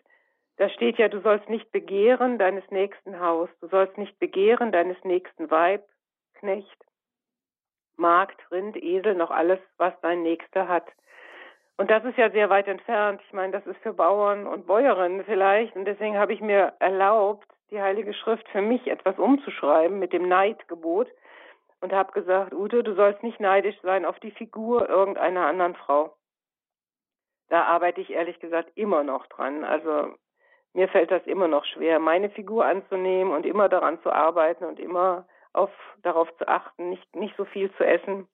[0.58, 5.02] da steht ja, du sollst nicht begehren deines nächsten Haus, du sollst nicht begehren deines
[5.04, 5.84] nächsten Weib,
[6.36, 6.78] Knecht,
[7.96, 10.88] Magd, Rind, Esel, noch alles, was dein Nächster hat.
[11.78, 13.22] Und das ist ja sehr weit entfernt.
[13.26, 15.76] Ich meine, das ist für Bauern und Bäuerinnen vielleicht.
[15.76, 20.28] Und deswegen habe ich mir erlaubt, die Heilige Schrift für mich etwas umzuschreiben mit dem
[20.28, 21.10] Neidgebot
[21.82, 26.16] und habe gesagt, Ute, du sollst nicht neidisch sein auf die Figur irgendeiner anderen Frau.
[27.50, 29.64] Da arbeite ich ehrlich gesagt immer noch dran.
[29.64, 30.14] Also
[30.74, 34.80] mir fällt das immer noch schwer, meine Figur anzunehmen und immer daran zu arbeiten und
[34.80, 35.72] immer auf,
[36.04, 38.28] darauf zu achten, nicht, nicht so viel zu essen.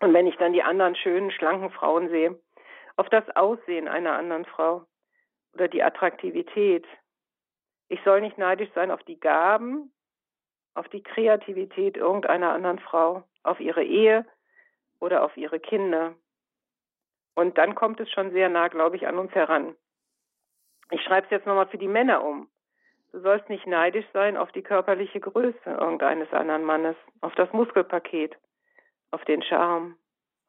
[0.00, 2.38] Und wenn ich dann die anderen schönen, schlanken Frauen sehe,
[2.96, 4.84] auf das Aussehen einer anderen Frau
[5.54, 6.84] oder die Attraktivität,
[7.88, 9.92] ich soll nicht neidisch sein auf die Gaben,
[10.74, 14.26] auf die Kreativität irgendeiner anderen Frau, auf ihre Ehe
[15.00, 16.14] oder auf ihre Kinder.
[17.34, 19.74] Und dann kommt es schon sehr nah, glaube ich, an uns heran.
[20.90, 22.48] Ich schreibe es jetzt nochmal für die Männer um.
[23.12, 28.36] Du sollst nicht neidisch sein auf die körperliche Größe irgendeines anderen Mannes, auf das Muskelpaket,
[29.10, 29.96] auf den Charme,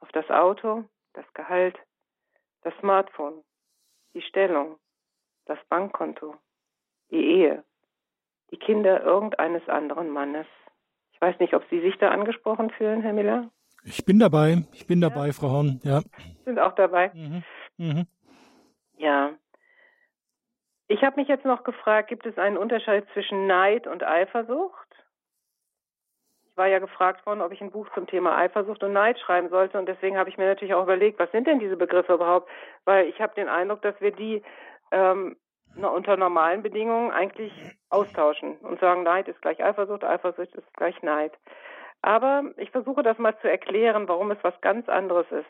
[0.01, 1.77] auf das Auto, das Gehalt,
[2.63, 3.43] das Smartphone,
[4.13, 4.77] die Stellung,
[5.45, 6.35] das Bankkonto,
[7.11, 7.63] die Ehe,
[8.51, 10.47] die Kinder irgendeines anderen Mannes.
[11.13, 13.49] Ich weiß nicht, ob Sie sich da angesprochen fühlen, Herr Miller.
[13.83, 15.33] Ich bin dabei, ich bin dabei, ja.
[15.33, 16.01] Frau Horn, ja.
[16.45, 17.11] Sind auch dabei.
[17.13, 17.43] Mhm.
[17.77, 18.07] Mhm.
[18.97, 19.31] Ja.
[20.87, 24.87] Ich habe mich jetzt noch gefragt, gibt es einen Unterschied zwischen Neid und Eifersucht?
[26.49, 29.49] Ich war ja gefragt worden, ob ich ein Buch zum Thema Eifersucht und Neid schreiben
[29.49, 32.49] sollte und deswegen habe ich mir natürlich auch überlegt, was sind denn diese Begriffe überhaupt?
[32.83, 34.41] Weil ich habe den Eindruck, dass wir die
[34.91, 35.37] ähm,
[35.75, 37.53] unter normalen Bedingungen eigentlich
[37.89, 41.33] austauschen und sagen, Neid ist gleich Eifersucht, Eifersucht ist gleich Neid.
[42.01, 45.49] Aber ich versuche das mal zu erklären, warum es was ganz anderes ist.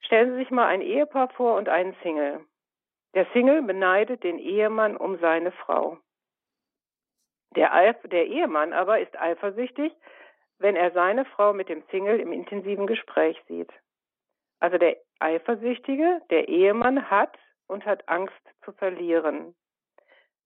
[0.00, 2.44] Stellen Sie sich mal ein Ehepaar vor und einen Single.
[3.14, 5.98] Der Single beneidet den Ehemann um seine Frau.
[7.54, 9.92] Der, der Ehemann aber ist eifersüchtig,
[10.58, 13.70] wenn er seine Frau mit dem Single im intensiven Gespräch sieht.
[14.60, 17.36] Also der Eifersüchtige, der Ehemann hat
[17.72, 19.54] und hat Angst zu verlieren.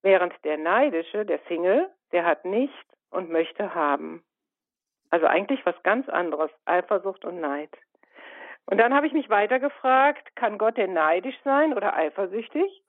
[0.03, 4.25] Während der Neidische, der Single, der hat nicht und möchte haben.
[5.11, 7.71] Also eigentlich was ganz anderes, Eifersucht und Neid.
[8.67, 12.83] Und dann habe ich mich weiter gefragt, kann Gott denn neidisch sein oder eifersüchtig?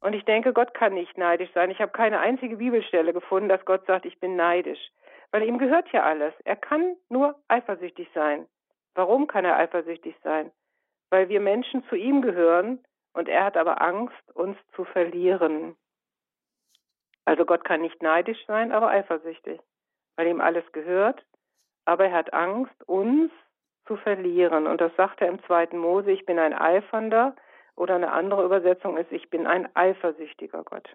[0.00, 1.70] Und ich denke, Gott kann nicht neidisch sein.
[1.70, 4.90] Ich habe keine einzige Bibelstelle gefunden, dass Gott sagt, ich bin neidisch.
[5.32, 6.32] Weil ihm gehört ja alles.
[6.44, 8.46] Er kann nur eifersüchtig sein.
[8.94, 10.50] Warum kann er eifersüchtig sein?
[11.10, 12.80] Weil wir Menschen zu ihm gehören
[13.16, 15.76] und er hat aber Angst, uns zu verlieren.
[17.24, 19.60] Also Gott kann nicht neidisch sein, aber eifersüchtig,
[20.16, 21.24] weil ihm alles gehört,
[21.84, 23.32] aber er hat Angst, uns
[23.86, 24.66] zu verlieren.
[24.66, 27.34] Und das sagt er im zweiten Mose, ich bin ein Eifernder,
[27.76, 30.88] oder eine andere Übersetzung ist, ich bin ein eifersüchtiger Gott.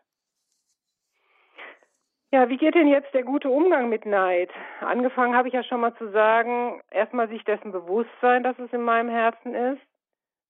[2.32, 4.50] Ja, wie geht denn jetzt der gute Umgang mit Neid?
[4.80, 8.72] Angefangen habe ich ja schon mal zu sagen, erstmal sich dessen bewusst sein, dass es
[8.74, 9.82] in meinem Herzen ist,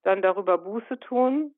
[0.03, 1.53] dann darüber Buße tun,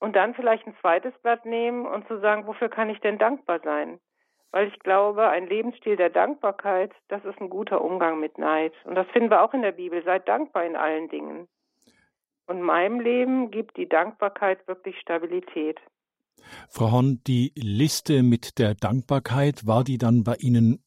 [0.00, 3.60] und dann vielleicht ein zweites Blatt nehmen und zu sagen, wofür kann ich denn dankbar
[3.62, 3.98] sein?
[4.50, 8.72] Weil ich glaube, ein Lebensstil der Dankbarkeit, das ist ein guter Umgang mit Neid.
[8.84, 10.02] Und das finden wir auch in der Bibel.
[10.04, 11.48] Seid dankbar in allen Dingen.
[12.46, 15.78] Und meinem Leben gibt die Dankbarkeit wirklich Stabilität.
[16.70, 20.82] Frau Horn, die Liste mit der Dankbarkeit, war die dann bei Ihnen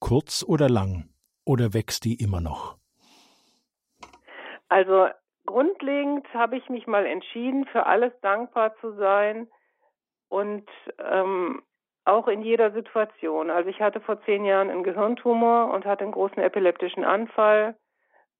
[0.00, 1.08] kurz oder lang?
[1.44, 2.76] Oder wächst die immer noch?
[4.68, 5.06] Also
[5.46, 9.48] grundlegend habe ich mich mal entschieden, für alles dankbar zu sein
[10.28, 11.62] und ähm,
[12.04, 13.50] auch in jeder Situation.
[13.50, 17.76] Also ich hatte vor zehn Jahren einen Gehirntumor und hatte einen großen epileptischen Anfall.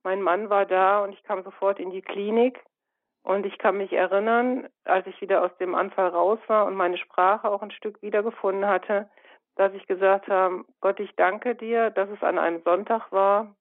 [0.05, 2.63] Mein Mann war da und ich kam sofort in die Klinik.
[3.25, 6.97] Und ich kann mich erinnern, als ich wieder aus dem Anfall raus war und meine
[6.97, 9.11] Sprache auch ein Stück wiedergefunden hatte,
[9.57, 13.57] dass ich gesagt habe, Gott, ich danke dir, dass es an einem Sonntag war.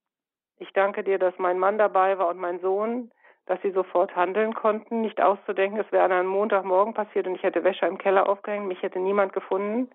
[0.57, 3.11] Ich danke dir, dass mein Mann dabei war und mein Sohn
[3.45, 5.01] dass sie sofort handeln konnten.
[5.01, 8.67] Nicht auszudenken, es wäre an einem Montagmorgen passiert und ich hätte Wäsche im Keller aufgehängt,
[8.67, 9.89] mich hätte niemand gefunden.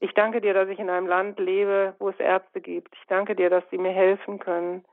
[0.00, 2.94] Ich danke dir, dass ich in einem Land lebe, wo es Ärzte gibt.
[2.94, 4.84] Ich danke dir, dass sie mir helfen können.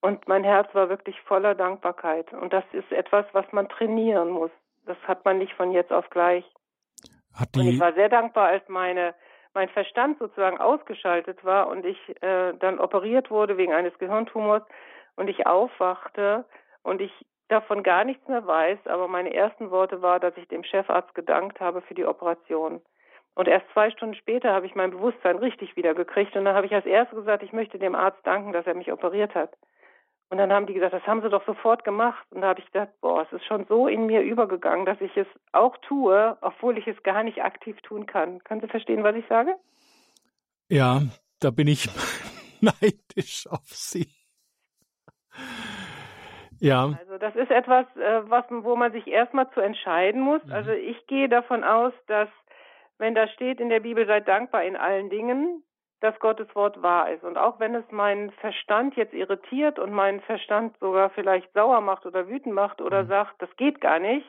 [0.00, 2.32] Und mein Herz war wirklich voller Dankbarkeit.
[2.32, 4.50] Und das ist etwas, was man trainieren muss.
[4.86, 6.44] Das hat man nicht von jetzt auf gleich.
[7.54, 9.14] und ich war sehr dankbar, als meine
[9.52, 14.62] mein Verstand sozusagen ausgeschaltet war und ich äh, dann operiert wurde wegen eines Gehirntumors
[15.16, 16.44] und ich aufwachte
[16.82, 17.12] und ich
[17.48, 21.60] davon gar nichts mehr weiß, aber meine ersten Worte war, dass ich dem Chefarzt gedankt
[21.60, 22.80] habe für die Operation.
[23.34, 26.74] Und erst zwei Stunden später habe ich mein Bewusstsein richtig wiedergekriegt und dann habe ich
[26.74, 29.50] als erstes gesagt, ich möchte dem Arzt danken, dass er mich operiert hat.
[30.30, 32.24] Und dann haben die gesagt, das haben sie doch sofort gemacht.
[32.30, 35.16] Und da habe ich gedacht, boah, es ist schon so in mir übergegangen, dass ich
[35.16, 38.38] es auch tue, obwohl ich es gar nicht aktiv tun kann.
[38.44, 39.56] Können Sie verstehen, was ich sage?
[40.68, 41.02] Ja,
[41.40, 41.88] da bin ich
[42.60, 44.06] neidisch auf Sie.
[46.60, 46.92] Ja.
[46.98, 50.44] Also das ist etwas, äh, was, wo man sich erstmal zu entscheiden muss.
[50.44, 50.52] Mhm.
[50.52, 52.28] Also ich gehe davon aus, dass
[52.98, 55.64] wenn da steht in der Bibel, seid dankbar in allen Dingen,
[56.00, 57.24] dass Gottes Wort wahr ist.
[57.24, 62.06] Und auch wenn es meinen Verstand jetzt irritiert und meinen Verstand sogar vielleicht sauer macht
[62.06, 63.08] oder wütend macht oder mhm.
[63.08, 64.26] sagt, das geht gar nicht,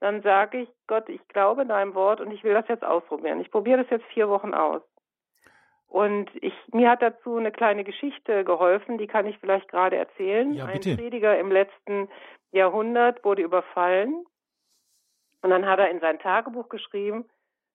[0.00, 3.40] dann sage ich, Gott, ich glaube deinem Wort und ich will das jetzt ausprobieren.
[3.40, 4.82] Ich probiere das jetzt vier Wochen aus.
[5.94, 10.52] Und ich, mir hat dazu eine kleine Geschichte geholfen, die kann ich vielleicht gerade erzählen.
[10.52, 12.08] Ja, Ein Prediger im letzten
[12.50, 14.26] Jahrhundert wurde überfallen
[15.42, 17.26] und dann hat er in sein Tagebuch geschrieben,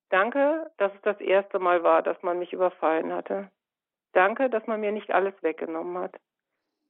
[0.10, 3.52] danke, dass es das erste Mal war, dass man mich überfallen hatte.
[4.12, 6.18] Danke, dass man mir nicht alles weggenommen hat.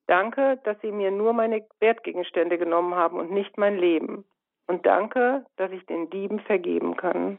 [0.08, 4.26] Danke, dass Sie mir nur meine Wertgegenstände genommen haben und nicht mein Leben.
[4.66, 7.38] und danke, dass ich den Dieben vergeben kann.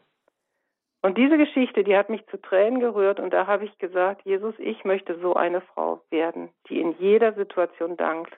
[1.02, 4.54] Und diese Geschichte, die hat mich zu Tränen gerührt und da habe ich gesagt, Jesus,
[4.58, 8.36] ich möchte so eine Frau werden, die in jeder Situation dankt.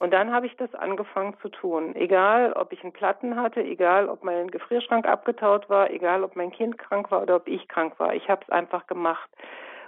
[0.00, 1.94] Und dann habe ich das angefangen zu tun.
[1.94, 6.50] Egal, ob ich einen Platten hatte, egal, ob mein Gefrierschrank abgetaut war, egal, ob mein
[6.50, 8.12] Kind krank war oder ob ich krank war.
[8.12, 9.30] Ich habe es einfach gemacht.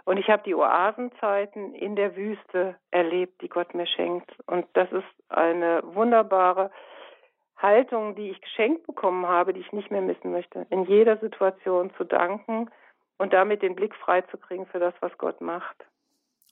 [0.05, 4.31] Und ich habe die Oasenzeiten in der Wüste erlebt, die Gott mir schenkt.
[4.47, 6.71] Und das ist eine wunderbare
[7.65, 10.67] Haltung, die ich geschenkt bekommen habe, die ich nicht mehr missen möchte.
[10.69, 12.69] In jeder Situation zu danken
[13.17, 15.77] und damit den Blick freizukriegen für das, was Gott macht.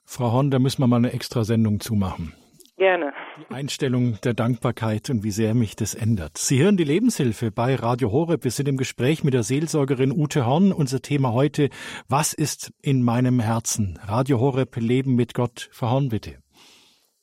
[0.05, 2.33] Frau Horn, da müssen wir mal eine extra Sendung zumachen.
[2.77, 3.13] Gerne.
[3.37, 6.39] Die Einstellung der Dankbarkeit und wie sehr mich das ändert.
[6.39, 8.43] Sie hören die Lebenshilfe bei Radio Horeb.
[8.43, 10.73] Wir sind im Gespräch mit der Seelsorgerin Ute Horn.
[10.73, 11.69] Unser Thema heute,
[12.09, 13.99] was ist in meinem Herzen?
[14.03, 15.69] Radio Horeb, Leben mit Gott.
[15.71, 16.42] Frau Horn, bitte.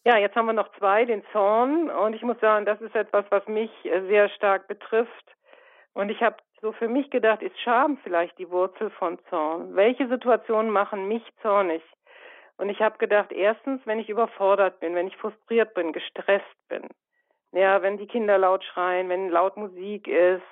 [0.05, 1.91] Ja, jetzt haben wir noch zwei, den Zorn.
[1.91, 5.37] Und ich muss sagen, das ist etwas, was mich äh, sehr stark betrifft.
[5.93, 9.75] Und ich habe so für mich gedacht, ist Scham vielleicht die Wurzel von Zorn?
[9.75, 11.83] Welche Situationen machen mich zornig?
[12.57, 16.87] Und ich habe gedacht, erstens, wenn ich überfordert bin, wenn ich frustriert bin, gestresst bin,
[17.53, 20.43] ja, wenn die Kinder laut schreien, wenn laut Musik ist,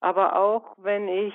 [0.00, 1.34] aber auch wenn ich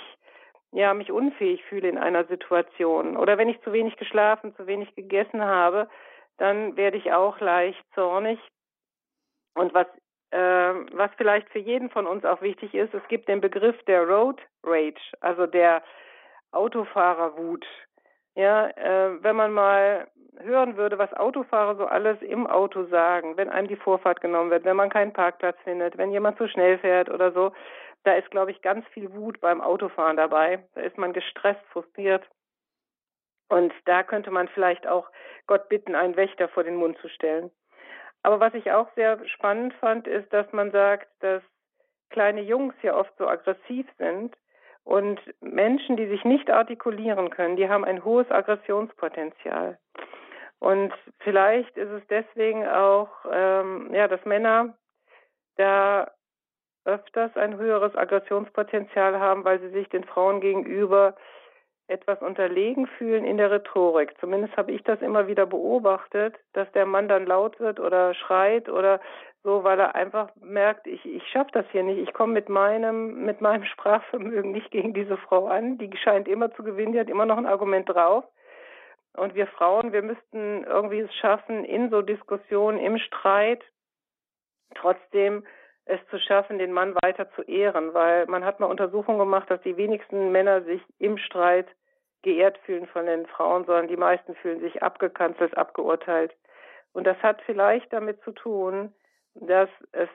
[0.72, 4.94] ja mich unfähig fühle in einer Situation oder wenn ich zu wenig geschlafen, zu wenig
[4.96, 5.88] gegessen habe,
[6.38, 8.40] dann werde ich auch leicht zornig.
[9.56, 9.88] Und was
[10.32, 14.04] äh, was vielleicht für jeden von uns auch wichtig ist, es gibt den Begriff der
[14.08, 15.82] Road Rage, also der
[16.52, 17.66] Autofahrerwut.
[18.36, 20.08] Ja, äh, wenn man mal
[20.40, 24.66] hören würde, was Autofahrer so alles im Auto sagen, wenn einem die Vorfahrt genommen wird,
[24.66, 27.54] wenn man keinen Parkplatz findet, wenn jemand zu schnell fährt oder so,
[28.04, 30.64] da ist, glaube ich, ganz viel Wut beim Autofahren dabei.
[30.76, 32.28] Da ist man gestresst, frustriert.
[33.50, 35.10] Und da könnte man vielleicht auch
[35.48, 37.52] Gott bitten, einen Wächter vor den Mund zu stellen.
[38.24, 41.44] Aber was ich auch sehr spannend fand, ist, dass man sagt, dass
[42.10, 44.36] kleine Jungs ja oft so aggressiv sind
[44.84, 49.78] und Menschen, die sich nicht artikulieren können, die haben ein hohes Aggressionspotenzial.
[50.60, 54.76] Und vielleicht ist es deswegen auch, ähm, ja, dass Männer
[55.58, 56.12] da
[56.86, 61.16] öfters ein höheres Aggressionspotenzial haben, weil sie sich den Frauen gegenüber
[61.88, 64.14] etwas unterlegen fühlen in der Rhetorik.
[64.20, 68.70] Zumindest habe ich das immer wieder beobachtet, dass der Mann dann laut wird oder schreit
[68.70, 69.00] oder
[69.44, 72.00] so, weil er einfach merkt, ich, ich schaffe das hier nicht.
[72.00, 75.78] Ich komme mit meinem, mit meinem Sprachvermögen nicht gegen diese Frau an.
[75.78, 78.26] Die scheint immer zu gewinnen, die hat immer noch ein Argument drauf.
[79.16, 83.64] Und wir Frauen, wir müssten irgendwie es schaffen, in so Diskussionen, im Streit,
[84.74, 85.46] trotzdem
[85.86, 89.62] es zu schaffen, den Mann weiter zu ehren, weil man hat mal Untersuchungen gemacht, dass
[89.62, 91.68] die wenigsten Männer sich im Streit
[92.24, 96.36] geehrt fühlen von den Frauen, sondern die meisten fühlen sich abgekanzelt, abgeurteilt.
[96.92, 98.94] Und das hat vielleicht damit zu tun,
[99.36, 100.10] dass es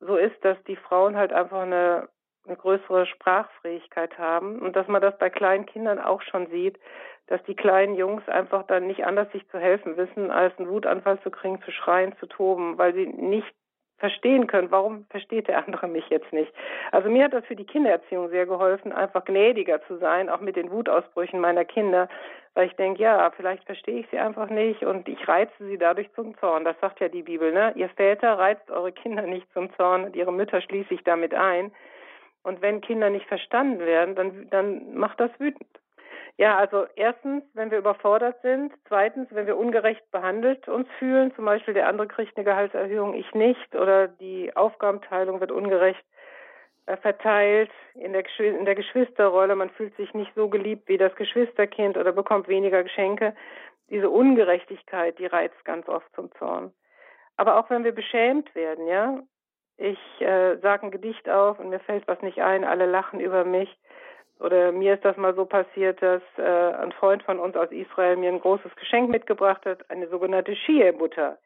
[0.00, 2.08] so ist, dass die Frauen halt einfach eine,
[2.46, 6.78] eine größere Sprachfähigkeit haben und dass man das bei kleinen Kindern auch schon sieht,
[7.26, 11.20] dass die kleinen Jungs einfach dann nicht anders sich zu helfen wissen, als einen Wutanfall
[11.20, 13.52] zu kriegen, zu schreien, zu toben, weil sie nicht
[14.04, 16.52] verstehen können, warum versteht der andere mich jetzt nicht.
[16.92, 20.56] Also mir hat das für die Kindererziehung sehr geholfen, einfach gnädiger zu sein, auch mit
[20.56, 22.10] den Wutausbrüchen meiner Kinder,
[22.52, 26.12] weil ich denke, ja, vielleicht verstehe ich sie einfach nicht und ich reize sie dadurch
[26.12, 26.66] zum Zorn.
[26.66, 27.72] Das sagt ja die Bibel, ne?
[27.76, 31.72] Ihr Väter reizt eure Kinder nicht zum Zorn und ihre Mütter schließe ich damit ein.
[32.42, 35.66] Und wenn Kinder nicht verstanden werden, dann, dann macht das wütend.
[36.36, 38.72] Ja, also erstens, wenn wir überfordert sind.
[38.88, 41.32] Zweitens, wenn wir ungerecht behandelt uns fühlen.
[41.36, 43.74] Zum Beispiel der andere kriegt eine Gehaltserhöhung, ich nicht.
[43.76, 46.04] Oder die Aufgabenteilung wird ungerecht
[46.86, 49.54] äh, verteilt in der, in der Geschwisterrolle.
[49.54, 53.36] Man fühlt sich nicht so geliebt wie das Geschwisterkind oder bekommt weniger Geschenke.
[53.88, 56.72] Diese Ungerechtigkeit, die reizt ganz oft zum Zorn.
[57.36, 59.20] Aber auch wenn wir beschämt werden, ja.
[59.76, 63.44] Ich äh, sage ein Gedicht auf und mir fällt was nicht ein, alle lachen über
[63.44, 63.68] mich
[64.40, 68.16] oder mir ist das mal so passiert, dass äh, ein Freund von uns aus Israel
[68.16, 71.38] mir ein großes Geschenk mitgebracht hat, eine sogenannte Shia-Butter.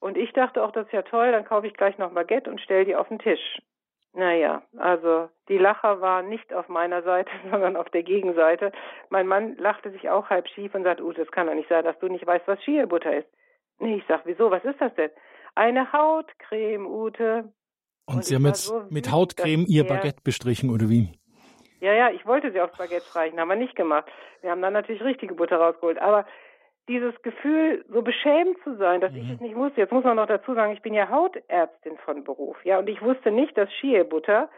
[0.00, 2.60] Und ich dachte auch, das ist ja toll, dann kaufe ich gleich noch Baguette und
[2.60, 3.58] stelle die auf den Tisch.
[4.12, 8.72] Naja, also die Lacher waren nicht auf meiner Seite, sondern auf der Gegenseite.
[9.10, 11.84] Mein Mann lachte sich auch halb schief und sagt, Ute, das kann doch nicht sein,
[11.84, 13.28] dass du nicht weißt, was Shia-Butter ist.
[13.78, 15.10] Nee, ich sag, wieso, was ist das denn?
[15.54, 17.52] Eine Hautcreme, Ute.
[18.06, 21.10] Und, und Sie haben jetzt so mit Hautcreme Ihr Baguette bestrichen, oder wie?
[21.80, 24.10] Ja, ja, ich wollte sie aufs Baguette streichen, haben wir nicht gemacht.
[24.40, 25.98] Wir haben dann natürlich richtige Butter rausgeholt.
[25.98, 26.26] Aber
[26.88, 29.18] dieses Gefühl, so beschämt zu sein, dass mhm.
[29.18, 29.80] ich es nicht wusste.
[29.80, 32.56] Jetzt muss man noch dazu sagen, ich bin ja Hautärztin von Beruf.
[32.64, 34.48] Ja, und ich wusste nicht, dass Shea-Butter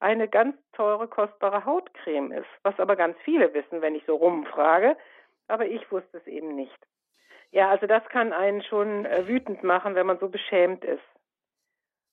[0.00, 2.48] eine ganz teure, kostbare Hautcreme ist.
[2.62, 4.96] Was aber ganz viele wissen, wenn ich so rumfrage.
[5.48, 6.78] Aber ich wusste es eben nicht.
[7.50, 11.02] Ja, also das kann einen schon äh, wütend machen, wenn man so beschämt ist.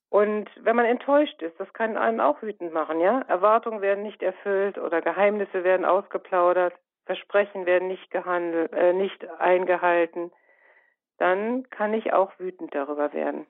[0.10, 3.22] Und wenn man enttäuscht ist, das kann einen auch wütend machen, ja?
[3.28, 6.74] Erwartungen werden nicht erfüllt oder Geheimnisse werden ausgeplaudert,
[7.06, 10.32] Versprechen werden nicht gehandelt, äh, nicht eingehalten,
[11.18, 13.46] dann kann ich auch wütend darüber werden.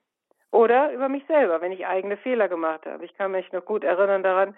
[0.52, 3.04] Oder über mich selber, wenn ich eigene Fehler gemacht habe.
[3.04, 4.56] Ich kann mich noch gut erinnern daran,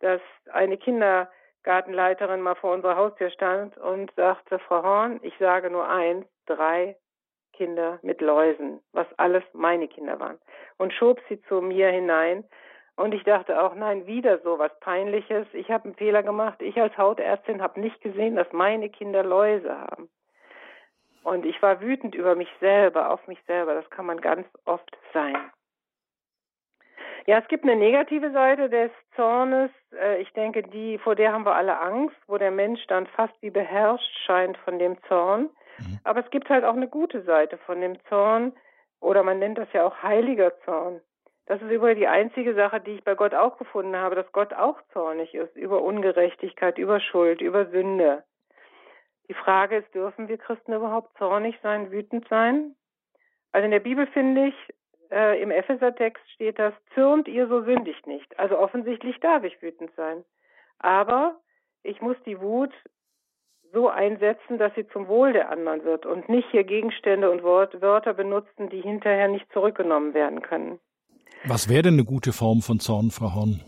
[0.00, 0.20] dass
[0.52, 6.26] eine Kindergartenleiterin mal vor unserer Haustür stand und sagte, Frau Horn, ich sage nur eins,
[6.46, 6.96] drei
[7.60, 10.38] Kinder mit Läusen, was alles meine Kinder waren.
[10.78, 12.44] Und schob sie zu mir hinein.
[12.96, 15.46] Und ich dachte auch, nein, wieder so was Peinliches.
[15.52, 16.62] Ich habe einen Fehler gemacht.
[16.62, 20.08] Ich als Hautärztin habe nicht gesehen, dass meine Kinder Läuse haben.
[21.22, 23.74] Und ich war wütend über mich selber, auf mich selber.
[23.74, 25.36] Das kann man ganz oft sein.
[27.26, 29.70] Ja, es gibt eine negative Seite des Zornes.
[29.92, 33.34] Äh, ich denke, die, vor der haben wir alle Angst, wo der Mensch dann fast
[33.42, 35.50] wie beherrscht scheint von dem Zorn.
[35.80, 36.00] Mhm.
[36.04, 38.52] Aber es gibt halt auch eine gute Seite von dem Zorn,
[39.00, 41.00] oder man nennt das ja auch heiliger Zorn.
[41.46, 44.52] Das ist übrigens die einzige Sache, die ich bei Gott auch gefunden habe, dass Gott
[44.52, 48.22] auch zornig ist über Ungerechtigkeit, über Schuld, über Sünde.
[49.28, 52.76] Die Frage ist, dürfen wir Christen überhaupt zornig sein, wütend sein?
[53.52, 54.54] Also in der Bibel finde ich,
[55.10, 58.38] äh, im Epheser-Text steht das, zürnt ihr so sündigt nicht.
[58.38, 60.24] Also offensichtlich darf ich wütend sein.
[60.78, 61.40] Aber
[61.82, 62.72] ich muss die Wut
[63.72, 67.80] so einsetzen, dass sie zum Wohl der anderen wird und nicht hier Gegenstände und Wort,
[67.80, 70.78] Wörter benutzen, die hinterher nicht zurückgenommen werden können.
[71.44, 73.62] Was wäre denn eine gute Form von Zorn, Frau Horn?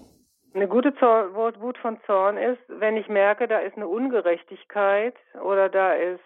[0.55, 5.70] Eine gute Zorn, Wut von Zorn ist, wenn ich merke, da ist eine Ungerechtigkeit oder
[5.70, 6.20] da ist,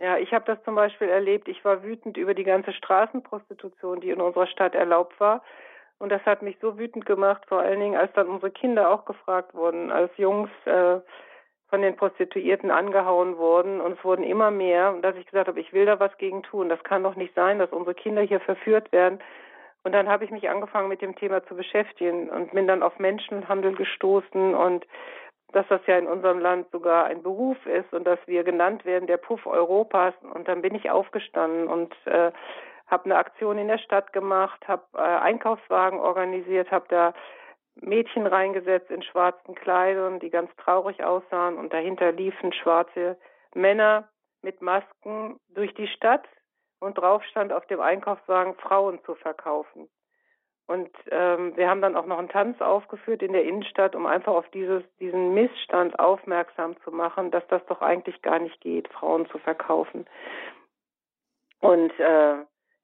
[0.00, 4.10] ja, ich habe das zum Beispiel erlebt, ich war wütend über die ganze Straßenprostitution, die
[4.10, 5.42] in unserer Stadt erlaubt war.
[5.98, 9.04] Und das hat mich so wütend gemacht, vor allen Dingen, als dann unsere Kinder auch
[9.06, 11.00] gefragt wurden, als Jungs äh,
[11.68, 15.60] von den Prostituierten angehauen wurden und es wurden immer mehr, und dass ich gesagt habe,
[15.60, 16.68] ich will da was gegen tun.
[16.68, 19.18] Das kann doch nicht sein, dass unsere Kinder hier verführt werden.
[19.82, 22.98] Und dann habe ich mich angefangen mit dem Thema zu beschäftigen und bin dann auf
[22.98, 24.86] Menschenhandel gestoßen und
[25.52, 29.06] dass das ja in unserem Land sogar ein Beruf ist und dass wir genannt werden
[29.06, 30.14] der Puff Europas.
[30.34, 32.32] Und dann bin ich aufgestanden und äh,
[32.88, 37.14] habe eine Aktion in der Stadt gemacht, habe äh, Einkaufswagen organisiert, habe da
[37.80, 43.18] Mädchen reingesetzt in schwarzen Kleidern, die ganz traurig aussahen und dahinter liefen schwarze
[43.54, 44.08] Männer
[44.42, 46.26] mit Masken durch die Stadt
[46.80, 49.88] und drauf stand auf dem Einkaufswagen Frauen zu verkaufen.
[50.66, 54.34] Und ähm, wir haben dann auch noch einen Tanz aufgeführt in der Innenstadt, um einfach
[54.34, 59.28] auf dieses, diesen Missstand aufmerksam zu machen, dass das doch eigentlich gar nicht geht, Frauen
[59.28, 60.06] zu verkaufen.
[61.60, 62.36] Und äh,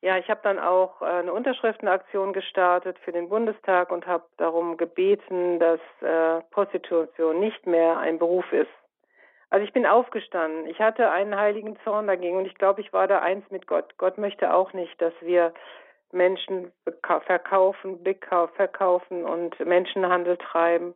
[0.02, 4.76] ja, ich habe dann auch äh, eine Unterschriftenaktion gestartet für den Bundestag und habe darum
[4.76, 8.70] gebeten, dass äh, Prostitution nicht mehr ein Beruf ist.
[9.48, 10.66] Also ich bin aufgestanden.
[10.66, 13.96] Ich hatte einen heiligen Zorn dagegen und ich glaube, ich war da eins mit Gott.
[13.96, 15.54] Gott möchte auch nicht, dass wir
[16.10, 16.72] Menschen
[17.24, 18.00] verkaufen,
[18.56, 20.94] verkaufen und Menschenhandel treiben.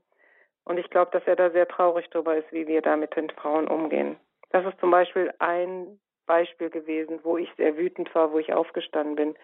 [0.64, 3.30] Und ich glaube, dass er da sehr traurig darüber ist, wie wir da mit den
[3.30, 4.16] Frauen umgehen.
[4.50, 9.16] Das ist zum Beispiel ein Beispiel gewesen, wo ich sehr wütend war, wo ich aufgestanden
[9.16, 9.34] bin.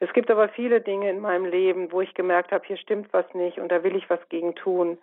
[0.00, 3.24] Es gibt aber viele Dinge in meinem Leben, wo ich gemerkt habe, hier stimmt was
[3.34, 4.98] nicht und da will ich was gegen tun.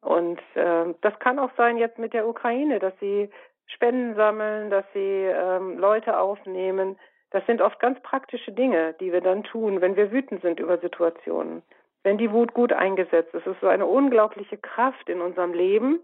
[0.00, 3.30] Und äh, das kann auch sein jetzt mit der Ukraine, dass sie
[3.66, 6.98] Spenden sammeln, dass sie ähm, Leute aufnehmen.
[7.30, 10.78] Das sind oft ganz praktische Dinge, die wir dann tun, wenn wir wütend sind über
[10.78, 11.62] Situationen.
[12.02, 16.00] Wenn die Wut gut eingesetzt ist, es ist so eine unglaubliche Kraft in unserem Leben.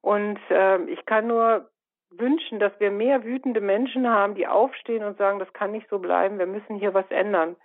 [0.00, 1.68] Und äh, ich kann nur
[2.18, 5.98] wünschen, dass wir mehr wütende Menschen haben, die aufstehen und sagen, das kann nicht so
[5.98, 7.56] bleiben, wir müssen hier was ändern.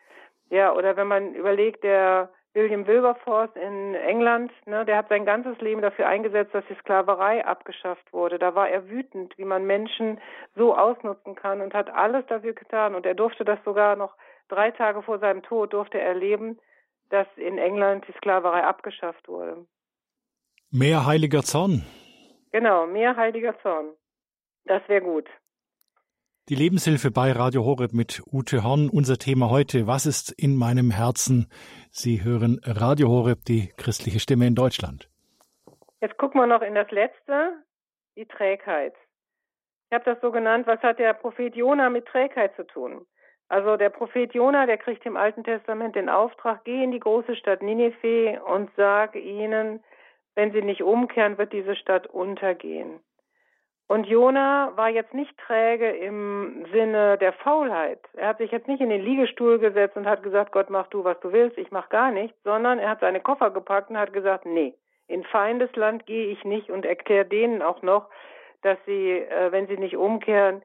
[0.49, 5.57] Ja, oder wenn man überlegt, der William Wilberforce in England, ne, der hat sein ganzes
[5.61, 8.37] Leben dafür eingesetzt, dass die Sklaverei abgeschafft wurde.
[8.37, 10.19] Da war er wütend, wie man Menschen
[10.55, 12.95] so ausnutzen kann und hat alles dafür getan.
[12.95, 14.15] Und er durfte das sogar noch
[14.49, 16.59] drei Tage vor seinem Tod durfte er erleben,
[17.09, 19.65] dass in England die Sklaverei abgeschafft wurde.
[20.71, 21.85] Mehr heiliger Zorn.
[22.51, 23.87] Genau, mehr heiliger Zorn.
[24.65, 25.27] Das wäre gut.
[26.49, 28.89] Die Lebenshilfe bei Radio Horeb mit Ute Horn.
[28.89, 31.47] Unser Thema heute, was ist in meinem Herzen?
[31.91, 35.09] Sie hören Radio Horeb, die christliche Stimme in Deutschland.
[36.01, 37.53] Jetzt gucken wir noch in das Letzte,
[38.17, 38.93] die Trägheit.
[39.89, 43.05] Ich habe das so genannt, was hat der Prophet Jona mit Trägheit zu tun?
[43.47, 47.35] Also der Prophet Jona, der kriegt im Alten Testament den Auftrag, geh in die große
[47.35, 49.83] Stadt Ninive und sag ihnen,
[50.35, 53.01] wenn sie nicht umkehren, wird diese Stadt untergehen.
[53.91, 57.99] Und Jona war jetzt nicht träge im Sinne der Faulheit.
[58.13, 61.03] Er hat sich jetzt nicht in den Liegestuhl gesetzt und hat gesagt, Gott, mach du,
[61.03, 64.13] was du willst, ich mach gar nichts, sondern er hat seine Koffer gepackt und hat
[64.13, 64.73] gesagt, nee,
[65.09, 68.07] in Feindesland gehe ich nicht und erkläre denen auch noch,
[68.61, 70.61] dass sie, äh, wenn sie nicht umkehren,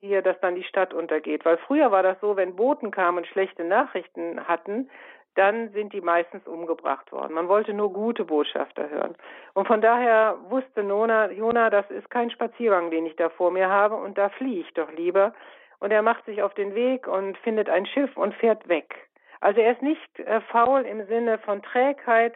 [0.00, 1.46] hier, dass dann die Stadt untergeht.
[1.46, 4.90] Weil früher war das so, wenn Boten kamen und schlechte Nachrichten hatten,
[5.36, 7.34] dann sind die meistens umgebracht worden.
[7.34, 9.14] Man wollte nur gute Botschafter hören.
[9.54, 13.68] Und von daher wusste Nona, Jona, das ist kein Spaziergang, den ich da vor mir
[13.68, 15.34] habe, und da fliehe ich doch lieber.
[15.78, 18.94] Und er macht sich auf den Weg und findet ein Schiff und fährt weg.
[19.40, 22.34] Also er ist nicht äh, faul im Sinne von Trägheit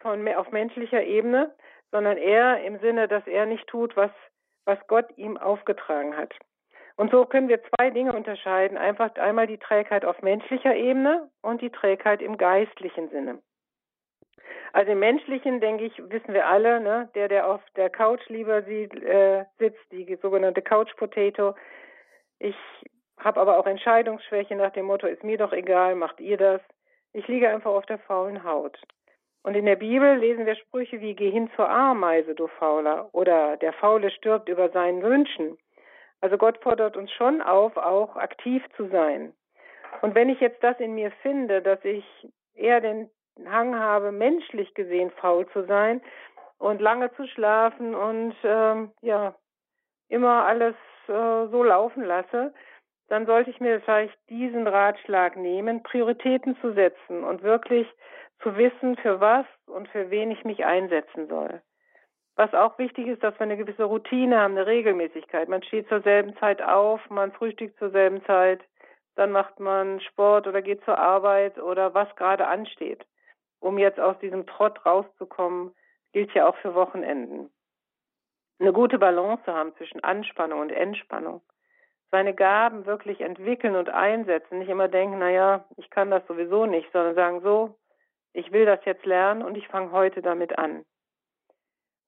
[0.00, 1.54] von, auf menschlicher Ebene,
[1.92, 4.10] sondern eher im Sinne, dass er nicht tut, was,
[4.64, 6.34] was Gott ihm aufgetragen hat.
[6.96, 8.76] Und so können wir zwei Dinge unterscheiden.
[8.76, 13.38] Einfach einmal die Trägheit auf menschlicher Ebene und die Trägheit im geistlichen Sinne.
[14.72, 18.62] Also im menschlichen, denke ich, wissen wir alle, ne, der, der auf der Couch lieber
[18.62, 21.54] sieht, äh, sitzt, die sogenannte Couch Potato.
[22.38, 22.56] Ich
[23.18, 26.60] habe aber auch Entscheidungsschwäche nach dem Motto, ist mir doch egal, macht ihr das.
[27.12, 28.78] Ich liege einfach auf der faulen Haut.
[29.42, 33.56] Und in der Bibel lesen wir Sprüche wie Geh hin zur Ameise, du Fauler, oder
[33.56, 35.56] der Faule stirbt über seinen Wünschen.
[36.20, 39.32] Also Gott fordert uns schon auf, auch aktiv zu sein.
[40.02, 42.04] Und wenn ich jetzt das in mir finde, dass ich
[42.54, 43.10] eher den
[43.46, 46.02] Hang habe, menschlich gesehen faul zu sein
[46.58, 49.34] und lange zu schlafen und ähm, ja
[50.08, 50.74] immer alles
[51.08, 52.52] äh, so laufen lasse,
[53.08, 57.86] dann sollte ich mir vielleicht diesen Ratschlag nehmen, Prioritäten zu setzen und wirklich
[58.42, 61.60] zu wissen, für was und für wen ich mich einsetzen soll.
[62.40, 65.50] Was auch wichtig ist, dass wir eine gewisse Routine haben, eine Regelmäßigkeit.
[65.50, 68.62] Man steht zur selben Zeit auf, man frühstückt zur selben Zeit,
[69.14, 73.04] dann macht man Sport oder geht zur Arbeit oder was gerade ansteht.
[73.58, 75.74] Um jetzt aus diesem Trott rauszukommen,
[76.14, 77.50] gilt ja auch für Wochenenden.
[78.58, 81.42] Eine gute Balance haben zwischen Anspannung und Entspannung.
[82.10, 84.60] Seine Gaben wirklich entwickeln und einsetzen.
[84.60, 87.78] Nicht immer denken, naja, ich kann das sowieso nicht, sondern sagen so,
[88.32, 90.86] ich will das jetzt lernen und ich fange heute damit an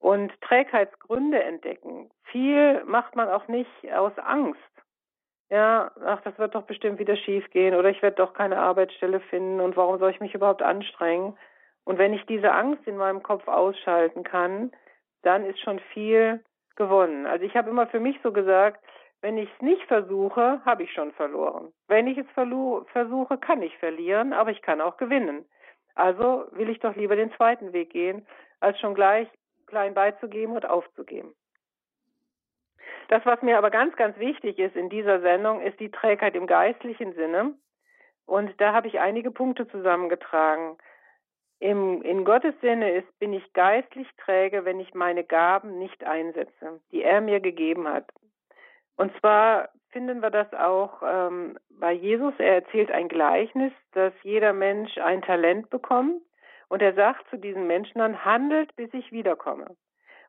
[0.03, 2.11] und Trägheitsgründe entdecken.
[2.25, 4.59] Viel macht man auch nicht aus Angst.
[5.49, 9.21] Ja, ach, das wird doch bestimmt wieder schief gehen oder ich werde doch keine Arbeitsstelle
[9.21, 11.37] finden und warum soll ich mich überhaupt anstrengen?
[11.85, 14.73] Und wenn ich diese Angst in meinem Kopf ausschalten kann,
[15.21, 16.43] dann ist schon viel
[16.75, 17.25] gewonnen.
[17.25, 18.83] Also ich habe immer für mich so gesagt,
[19.21, 21.71] wenn ich es nicht versuche, habe ich schon verloren.
[21.87, 25.45] Wenn ich es versuche, kann ich verlieren, aber ich kann auch gewinnen.
[25.95, 28.27] Also will ich doch lieber den zweiten Weg gehen,
[28.59, 29.29] als schon gleich
[29.73, 31.33] klein beizugeben und aufzugeben.
[33.09, 36.45] Das, was mir aber ganz, ganz wichtig ist in dieser Sendung, ist die Trägheit im
[36.45, 37.55] geistlichen Sinne.
[38.27, 40.77] Und da habe ich einige Punkte zusammengetragen.
[41.59, 46.79] Im, in Gottes Sinne ist, bin ich geistlich träge, wenn ich meine Gaben nicht einsetze,
[46.91, 48.05] die er mir gegeben hat.
[48.95, 52.33] Und zwar finden wir das auch ähm, bei Jesus.
[52.37, 56.21] Er erzählt ein Gleichnis, dass jeder Mensch ein Talent bekommt
[56.69, 59.75] und er sagt zu diesen Menschen dann, handelt, bis ich wiederkomme.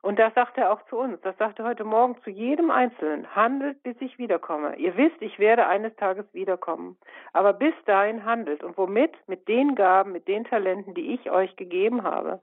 [0.05, 1.19] Und das sagt er auch zu uns.
[1.23, 3.35] Das sagt er heute Morgen zu jedem Einzelnen.
[3.35, 4.77] Handelt, bis ich wiederkomme.
[4.77, 6.99] Ihr wisst, ich werde eines Tages wiederkommen.
[7.33, 8.63] Aber bis dahin handelt.
[8.63, 9.13] Und womit?
[9.29, 12.43] Mit den Gaben, mit den Talenten, die ich euch gegeben habe.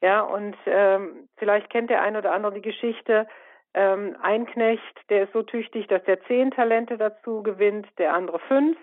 [0.00, 3.26] Ja, und ähm, vielleicht kennt der ein oder andere die Geschichte.
[3.74, 8.38] Ähm, ein Knecht, der ist so tüchtig, dass er zehn Talente dazu gewinnt, der andere
[8.38, 8.78] fünf.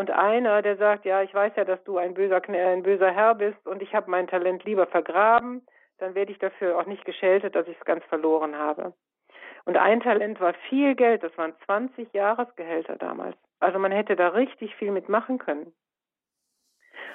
[0.00, 3.34] Und einer, der sagt, ja, ich weiß ja, dass du ein böser, ein böser Herr
[3.34, 5.60] bist und ich habe mein Talent lieber vergraben,
[5.98, 8.94] dann werde ich dafür auch nicht geschältet, dass ich es ganz verloren habe.
[9.66, 13.36] Und ein Talent war viel Geld, das waren 20 Jahresgehälter damals.
[13.58, 15.70] Also man hätte da richtig viel mitmachen können.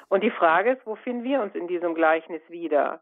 [0.08, 3.02] Und die Frage ist, wo finden wir uns in diesem Gleichnis wieder?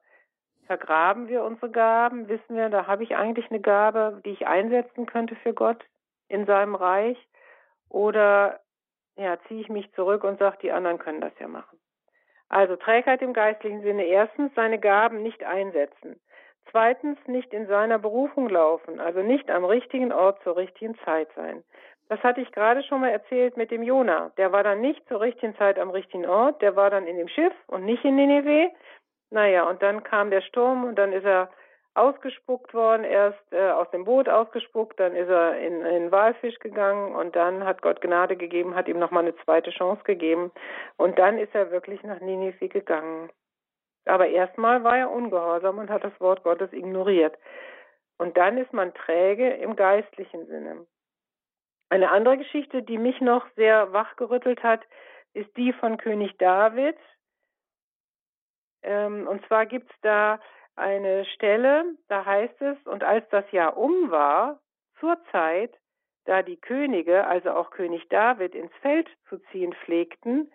[0.66, 2.30] Vergraben wir unsere Gaben?
[2.30, 5.84] Wissen wir, da habe ich eigentlich eine Gabe, die ich einsetzen könnte für Gott
[6.30, 7.18] in seinem Reich?
[7.90, 8.62] Oder
[9.16, 11.80] ja, ziehe ich mich zurück und sage, die anderen können das ja machen.
[12.49, 14.05] Also Trägheit im geistlichen Sinne.
[14.05, 16.20] Erstens, seine Gaben nicht einsetzen.
[16.72, 21.64] Zweitens, nicht in seiner Berufung laufen, also nicht am richtigen Ort zur richtigen Zeit sein.
[22.09, 24.32] Das hatte ich gerade schon mal erzählt mit dem Jona.
[24.38, 27.28] Der war dann nicht zur richtigen Zeit am richtigen Ort, der war dann in dem
[27.28, 28.70] Schiff und nicht in Nineveh.
[29.30, 31.49] Naja, und dann kam der Sturm und dann ist er
[31.96, 36.58] ausgespuckt worden, erst äh, aus dem Boot ausgespuckt, dann ist er in, in den Walfisch
[36.60, 40.52] gegangen und dann hat Gott Gnade gegeben, hat ihm nochmal eine zweite Chance gegeben
[40.98, 43.30] und dann ist er wirklich nach Ninive gegangen.
[44.06, 47.38] Aber erstmal war er ungehorsam und hat das Wort Gottes ignoriert.
[48.18, 50.86] Und dann ist man träge im geistlichen Sinne.
[51.89, 54.82] Eine andere Geschichte, die mich noch sehr wachgerüttelt hat,
[55.34, 56.98] ist die von König David.
[58.82, 60.39] Ähm, und zwar gibt es da
[60.76, 64.59] eine Stelle, da heißt es, und als das Jahr um war,
[64.99, 65.74] zur Zeit,
[66.26, 70.51] da die Könige, also auch König David, ins Feld zu ziehen pflegten,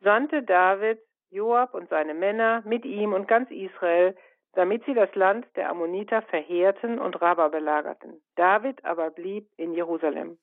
[0.00, 1.00] sandte David
[1.30, 4.16] Joab und seine Männer mit ihm und ganz Israel,
[4.54, 8.20] damit sie das Land der Ammoniter verheerten und Rabba belagerten.
[8.36, 10.38] David aber blieb in Jerusalem.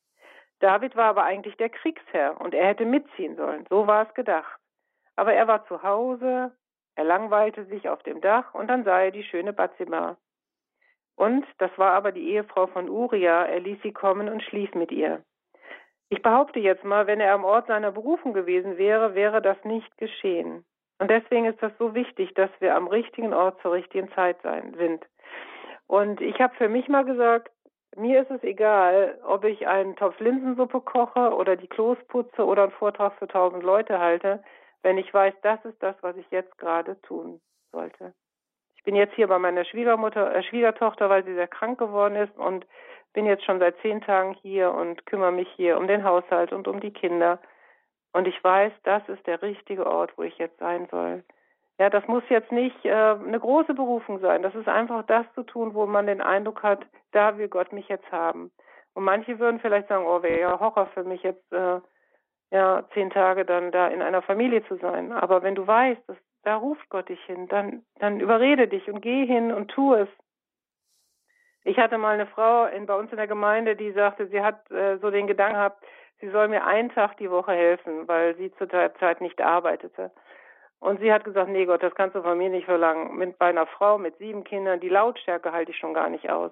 [0.59, 3.65] David war aber eigentlich der Kriegsherr und er hätte mitziehen sollen.
[3.69, 4.59] So war es gedacht.
[5.15, 6.51] Aber er war zu Hause,
[6.99, 10.17] er langweilte sich auf dem Dach und dann sah er die schöne Batzima.
[11.15, 14.91] Und das war aber die Ehefrau von Uria, er ließ sie kommen und schlief mit
[14.91, 15.23] ihr.
[16.09, 19.97] Ich behaupte jetzt mal, wenn er am Ort seiner Berufung gewesen wäre, wäre das nicht
[19.97, 20.65] geschehen.
[20.99, 24.73] Und deswegen ist das so wichtig, dass wir am richtigen Ort zur richtigen Zeit sein,
[24.77, 25.05] sind.
[25.87, 27.49] Und ich habe für mich mal gesagt,
[27.95, 32.63] mir ist es egal, ob ich einen Topf Linsensuppe koche oder die Klos putze oder
[32.63, 34.43] einen Vortrag für tausend Leute halte,
[34.83, 38.13] wenn ich weiß, das ist das, was ich jetzt gerade tun sollte.
[38.75, 42.35] Ich bin jetzt hier bei meiner Schwiegermutter, äh, Schwiegertochter, weil sie sehr krank geworden ist
[42.37, 42.65] und
[43.13, 46.67] bin jetzt schon seit zehn Tagen hier und kümmere mich hier um den Haushalt und
[46.67, 47.39] um die Kinder.
[48.13, 51.23] Und ich weiß, das ist der richtige Ort, wo ich jetzt sein soll.
[51.77, 54.43] Ja, das muss jetzt nicht äh, eine große Berufung sein.
[54.43, 57.87] Das ist einfach das zu tun, wo man den Eindruck hat, da will Gott mich
[57.87, 58.51] jetzt haben.
[58.93, 61.79] Und manche würden vielleicht sagen, oh, wäre ja Horror für mich jetzt, äh,
[62.51, 65.11] ja, zehn Tage dann da in einer Familie zu sein.
[65.11, 69.01] Aber wenn du weißt, dass da ruft Gott dich hin, dann, dann überrede dich und
[69.01, 70.07] geh hin und tu es.
[71.63, 74.71] Ich hatte mal eine Frau in, bei uns in der Gemeinde, die sagte, sie hat
[74.71, 75.83] äh, so den Gedanken gehabt,
[76.21, 80.11] sie soll mir einen Tag die Woche helfen, weil sie zu der Zeit nicht arbeitete.
[80.79, 83.17] Und sie hat gesagt, nee Gott, das kannst du von mir nicht verlangen.
[83.17, 86.51] Mit bei einer Frau mit sieben Kindern, die Lautstärke halte ich schon gar nicht aus.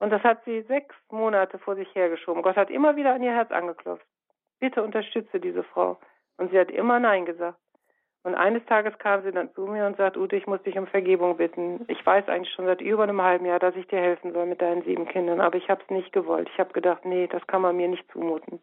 [0.00, 2.42] Und das hat sie sechs Monate vor sich hergeschoben.
[2.42, 4.06] Gott hat immer wieder an ihr Herz angeklopft.
[4.64, 5.98] Bitte unterstütze diese Frau.
[6.38, 7.58] Und sie hat immer Nein gesagt.
[8.22, 10.86] Und eines Tages kam sie dann zu mir und sagt, Ute, ich muss dich um
[10.86, 11.84] Vergebung bitten.
[11.88, 14.62] Ich weiß eigentlich schon seit über einem halben Jahr, dass ich dir helfen soll mit
[14.62, 16.48] deinen sieben Kindern, aber ich habe es nicht gewollt.
[16.50, 18.58] Ich habe gedacht, nee, das kann man mir nicht zumuten.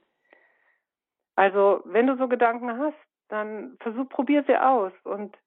[1.35, 2.97] Also, wenn du so Gedanken hast,
[3.29, 5.37] dann versuch, probier sie aus und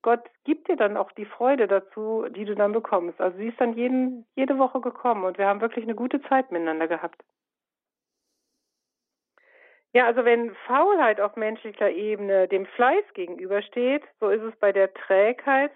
[0.00, 3.20] Gott gibt dir dann auch die Freude dazu, die du dann bekommst.
[3.20, 6.50] Also sie ist dann jeden, jede Woche gekommen und wir haben wirklich eine gute Zeit
[6.50, 7.22] miteinander gehabt.
[9.94, 14.92] Ja, also wenn Faulheit auf menschlicher Ebene dem Fleiß gegenübersteht, so ist es bei der
[14.92, 15.72] Trägheit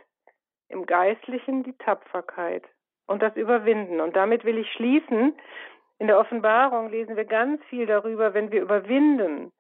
[0.69, 2.65] im Geistlichen die Tapferkeit
[3.07, 4.01] und das Überwinden.
[4.01, 5.35] Und damit will ich schließen.
[5.99, 9.53] In der Offenbarung lesen wir ganz viel darüber, wenn wir überwinden.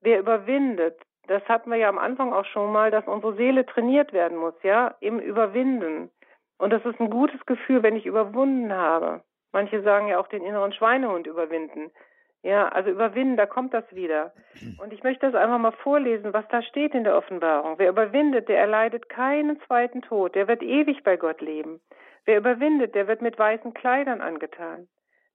[0.00, 4.12] Wer überwindet, das hatten wir ja am Anfang auch schon mal, dass unsere Seele trainiert
[4.12, 6.10] werden muss, ja, im Überwinden.
[6.58, 9.22] Und das ist ein gutes Gefühl, wenn ich überwunden habe.
[9.52, 11.90] Manche sagen ja auch den inneren Schweinehund überwinden.
[12.46, 14.32] Ja, also überwinden, da kommt das wieder.
[14.78, 17.76] Und ich möchte das einfach mal vorlesen, was da steht in der Offenbarung.
[17.80, 21.80] Wer überwindet, der erleidet keinen zweiten Tod, der wird ewig bei Gott leben.
[22.24, 24.86] Wer überwindet, der wird mit weißen Kleidern angetan.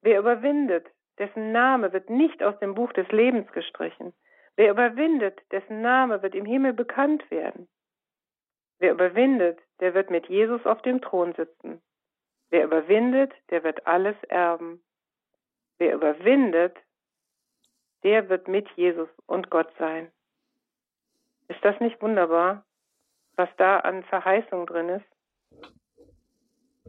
[0.02, 0.88] Wer überwindet,
[1.20, 4.14] dessen Name wird nicht aus dem Buch des Lebens gestrichen.
[4.56, 7.68] Wer überwindet, dessen Name wird im Himmel bekannt werden.
[8.80, 11.82] Wer überwindet, der wird mit Jesus auf dem Thron sitzen.
[12.52, 14.82] Wer überwindet, der wird alles erben.
[15.78, 16.78] Wer überwindet,
[18.04, 20.12] der wird mit Jesus und Gott sein.
[21.48, 22.66] Ist das nicht wunderbar,
[23.36, 25.06] was da an Verheißung drin ist?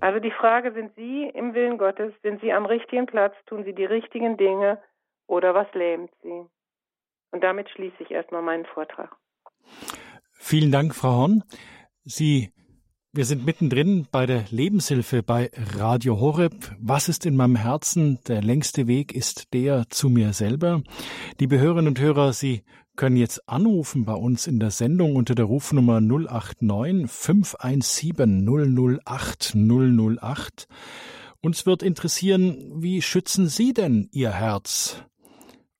[0.01, 3.75] Also die Frage, sind Sie im Willen Gottes, sind Sie am richtigen Platz, tun Sie
[3.75, 4.83] die richtigen Dinge
[5.27, 6.45] oder was lähmt Sie?
[7.31, 9.17] Und damit schließe ich erstmal meinen Vortrag.
[10.33, 11.45] Vielen Dank, Frau Horn.
[12.05, 12.53] Sie
[13.15, 16.75] wir sind mittendrin bei der Lebenshilfe bei Radio Horeb.
[16.79, 18.19] Was ist in meinem Herzen?
[18.27, 20.83] Der längste Weg ist der zu mir selber.
[21.39, 22.63] Liebe Hörerinnen und Hörer, Sie
[22.97, 30.69] können jetzt anrufen bei uns in der Sendung unter der Rufnummer 089 517 008 008.
[31.43, 35.03] Uns wird interessieren, wie schützen Sie denn Ihr Herz?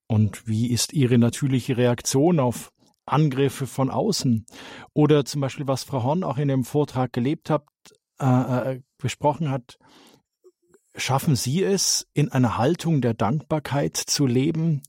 [0.05, 2.72] Und wie ist Ihre natürliche Reaktion auf
[3.05, 4.45] Angriffe von außen?
[4.93, 7.65] Oder zum Beispiel, was Frau Horn auch in dem Vortrag gelebt hat,
[8.19, 8.25] äh,
[8.75, 9.77] äh, besprochen hat,
[10.95, 14.81] schaffen Sie es, in einer Haltung der Dankbarkeit zu leben?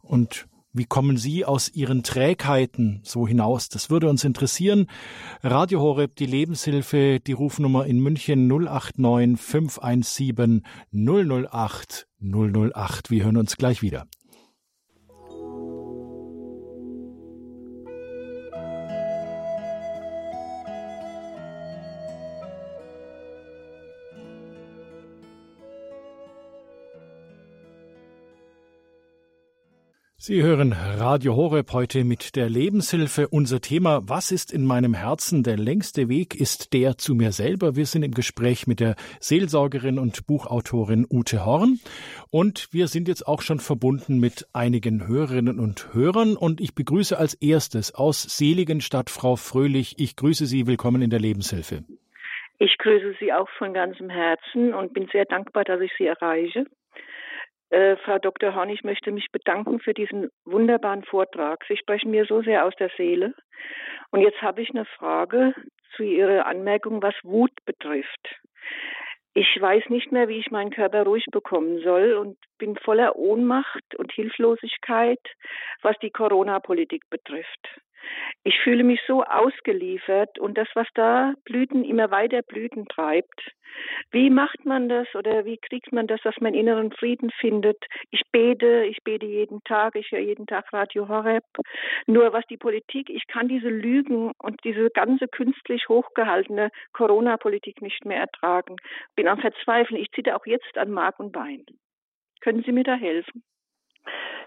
[0.00, 3.68] Und wie kommen Sie aus Ihren Trägheiten so hinaus?
[3.68, 4.86] Das würde uns interessieren.
[5.42, 10.62] Radio Horeb, die Lebenshilfe, die Rufnummer in München 089 517
[10.92, 13.10] 008 008.
[13.10, 14.06] Wir hören uns gleich wieder.
[30.22, 33.26] Sie hören Radio Horeb heute mit der Lebenshilfe.
[33.28, 35.42] Unser Thema, was ist in meinem Herzen?
[35.42, 37.74] Der längste Weg ist der zu mir selber.
[37.74, 41.80] Wir sind im Gespräch mit der Seelsorgerin und Buchautorin Ute Horn.
[42.30, 46.36] Und wir sind jetzt auch schon verbunden mit einigen Hörerinnen und Hörern.
[46.36, 49.94] Und ich begrüße als erstes aus Seligenstadt Frau Fröhlich.
[49.96, 50.66] Ich grüße Sie.
[50.66, 51.84] Willkommen in der Lebenshilfe.
[52.58, 56.66] Ich grüße Sie auch von ganzem Herzen und bin sehr dankbar, dass ich Sie erreiche.
[57.70, 58.54] Äh, Frau Dr.
[58.54, 61.64] Horn, ich möchte mich bedanken für diesen wunderbaren Vortrag.
[61.68, 63.34] Sie sprechen mir so sehr aus der Seele.
[64.10, 65.54] Und jetzt habe ich eine Frage
[65.94, 68.40] zu Ihrer Anmerkung, was Wut betrifft.
[69.34, 73.94] Ich weiß nicht mehr, wie ich meinen Körper ruhig bekommen soll und bin voller Ohnmacht
[73.96, 75.20] und Hilflosigkeit,
[75.82, 77.80] was die Corona-Politik betrifft.
[78.42, 83.52] Ich fühle mich so ausgeliefert und das, was da Blüten immer weiter Blüten treibt.
[84.10, 87.84] Wie macht man das oder wie kriegt man das, dass man inneren Frieden findet?
[88.10, 91.44] Ich bete, ich bete jeden Tag, ich höre jeden Tag Radio Horeb.
[92.06, 98.04] Nur was die Politik, ich kann diese Lügen und diese ganze künstlich hochgehaltene Corona-Politik nicht
[98.04, 98.76] mehr ertragen.
[99.14, 100.00] Bin am Verzweifeln.
[100.00, 101.64] Ich zitte auch jetzt an Mark und Bein.
[102.40, 103.44] Können Sie mir da helfen?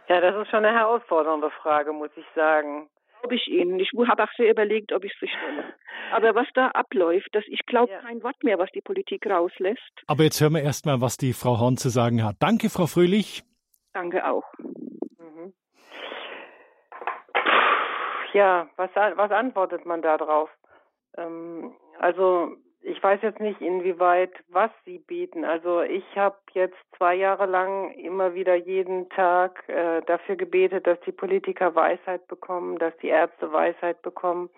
[0.09, 2.89] Ja, das ist schon eine herausfordernde Frage, muss ich sagen
[3.23, 3.79] glaube ich Ihnen.
[3.79, 5.73] Ich habe auch sehr überlegt, ob ich es stelle.
[6.11, 7.99] Aber was da abläuft, das, ich glaube ja.
[8.01, 10.03] kein Wort mehr, was die Politik rauslässt.
[10.07, 12.35] Aber jetzt hören wir erstmal, was die Frau Horn zu sagen hat.
[12.39, 13.43] Danke, Frau Fröhlich.
[13.93, 14.43] Danke auch.
[14.59, 15.53] Mhm.
[18.33, 20.49] Ja, was, was antwortet man da drauf?
[21.17, 25.45] Ähm, also ich weiß jetzt nicht, inwieweit, was Sie bieten.
[25.45, 30.99] Also ich habe jetzt zwei Jahre lang immer wieder jeden Tag äh, dafür gebetet, dass
[31.01, 34.49] die Politiker Weisheit bekommen, dass die Ärzte Weisheit bekommen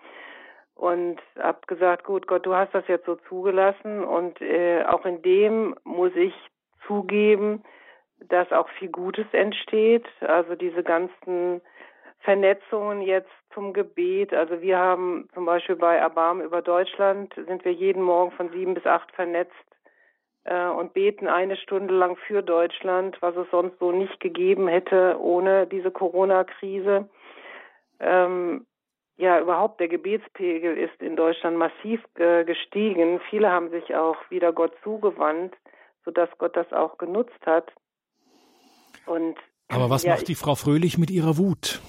[0.74, 5.22] und habe gesagt, gut, Gott, du hast das jetzt so zugelassen und äh, auch in
[5.22, 6.34] dem muss ich
[6.86, 7.62] zugeben,
[8.20, 10.06] dass auch viel Gutes entsteht.
[10.20, 11.60] Also diese ganzen
[12.20, 14.34] Vernetzungen jetzt zum Gebet.
[14.34, 18.74] Also wir haben zum Beispiel bei Erbarm über Deutschland sind wir jeden Morgen von sieben
[18.74, 19.54] bis acht vernetzt
[20.44, 25.16] äh, und beten eine Stunde lang für Deutschland, was es sonst so nicht gegeben hätte
[25.20, 27.08] ohne diese Corona-Krise.
[28.00, 28.66] Ähm,
[29.18, 33.20] ja, überhaupt der Gebetspegel ist in Deutschland massiv äh, gestiegen.
[33.30, 35.54] Viele haben sich auch wieder Gott zugewandt,
[36.04, 37.72] sodass Gott das auch genutzt hat.
[39.06, 39.36] Und
[39.68, 41.80] aber was ja, macht die Frau Fröhlich mit ihrer Wut?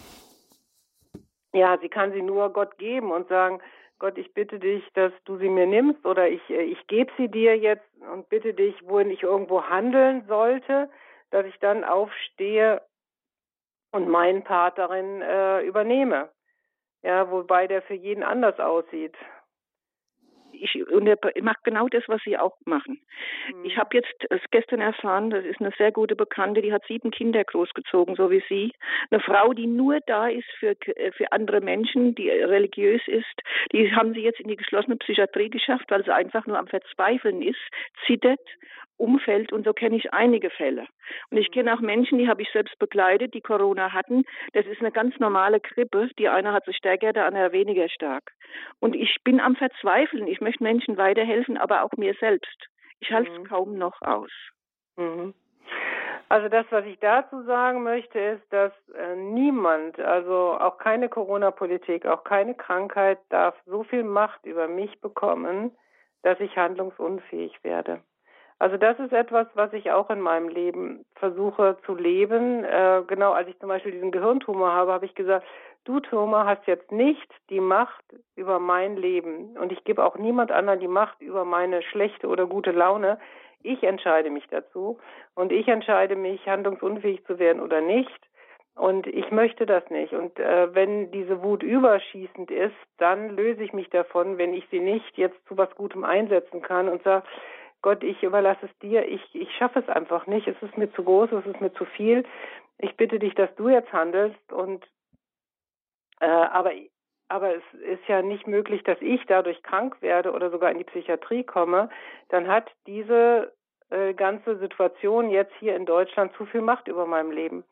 [1.57, 3.61] Ja, sie kann sie nur Gott geben und sagen,
[3.99, 7.27] Gott, ich bitte dich, dass du sie mir nimmst oder ich, äh, ich gebe sie
[7.27, 10.89] dir jetzt und bitte dich, wohin ich irgendwo handeln sollte,
[11.31, 12.81] dass ich dann aufstehe
[13.91, 16.29] und meinen Part darin äh, übernehme.
[17.03, 19.15] Ja, wobei der für jeden anders aussieht
[20.61, 22.99] ich, und er macht genau das, was sie auch machen.
[23.53, 23.65] Mhm.
[23.65, 27.43] Ich habe jetzt gestern erfahren, das ist eine sehr gute Bekannte, die hat sieben Kinder
[27.43, 28.71] großgezogen, so wie sie.
[29.09, 30.75] Eine Frau, die nur da ist für,
[31.15, 33.41] für andere Menschen, die religiös ist,
[33.71, 37.41] die haben sie jetzt in die geschlossene Psychiatrie geschafft, weil sie einfach nur am Verzweifeln
[37.41, 37.59] ist,
[38.05, 38.39] zittert
[38.97, 40.87] Umfeld und so kenne ich einige Fälle.
[41.29, 44.23] Und ich kenne auch Menschen, die habe ich selbst begleitet, die Corona hatten.
[44.53, 46.09] Das ist eine ganz normale Grippe.
[46.17, 48.31] Die eine hat sie stärker, der andere weniger stark.
[48.79, 50.27] Und ich bin am Verzweifeln.
[50.27, 52.67] Ich möchte Menschen weiterhelfen, aber auch mir selbst.
[52.99, 53.43] Ich halte es mhm.
[53.45, 54.31] kaum noch aus.
[54.97, 55.33] Mhm.
[56.29, 62.05] Also das, was ich dazu sagen möchte, ist, dass äh, niemand, also auch keine Corona-Politik,
[62.05, 65.71] auch keine Krankheit darf so viel Macht über mich bekommen,
[66.23, 68.01] dass ich handlungsunfähig werde.
[68.59, 72.63] Also das ist etwas, was ich auch in meinem Leben versuche zu leben.
[72.63, 75.45] Äh, genau als ich zum Beispiel diesen Gehirntumor habe, habe ich gesagt,
[75.85, 78.03] du Tumor hast jetzt nicht die Macht
[78.35, 82.47] über mein Leben und ich gebe auch niemand anderen die Macht über meine schlechte oder
[82.47, 83.19] gute Laune.
[83.61, 84.99] Ich entscheide mich dazu
[85.35, 88.27] und ich entscheide mich, handlungsunfähig zu werden oder nicht.
[88.75, 90.13] Und ich möchte das nicht.
[90.13, 94.79] Und äh, wenn diese Wut überschießend ist, dann löse ich mich davon, wenn ich sie
[94.79, 97.25] nicht jetzt zu was Gutem einsetzen kann und sage,
[97.81, 101.03] Gott, ich überlasse es dir, ich, ich schaffe es einfach nicht, es ist mir zu
[101.03, 102.23] groß, es ist mir zu viel.
[102.79, 104.85] Ich bitte dich, dass du jetzt handelst und
[106.19, 106.71] äh, aber
[107.29, 110.85] aber es ist ja nicht möglich, dass ich dadurch krank werde oder sogar in die
[110.85, 111.89] Psychiatrie komme,
[112.29, 113.51] dann hat diese
[113.89, 117.63] äh, ganze Situation jetzt hier in Deutschland zu viel Macht über meinem Leben.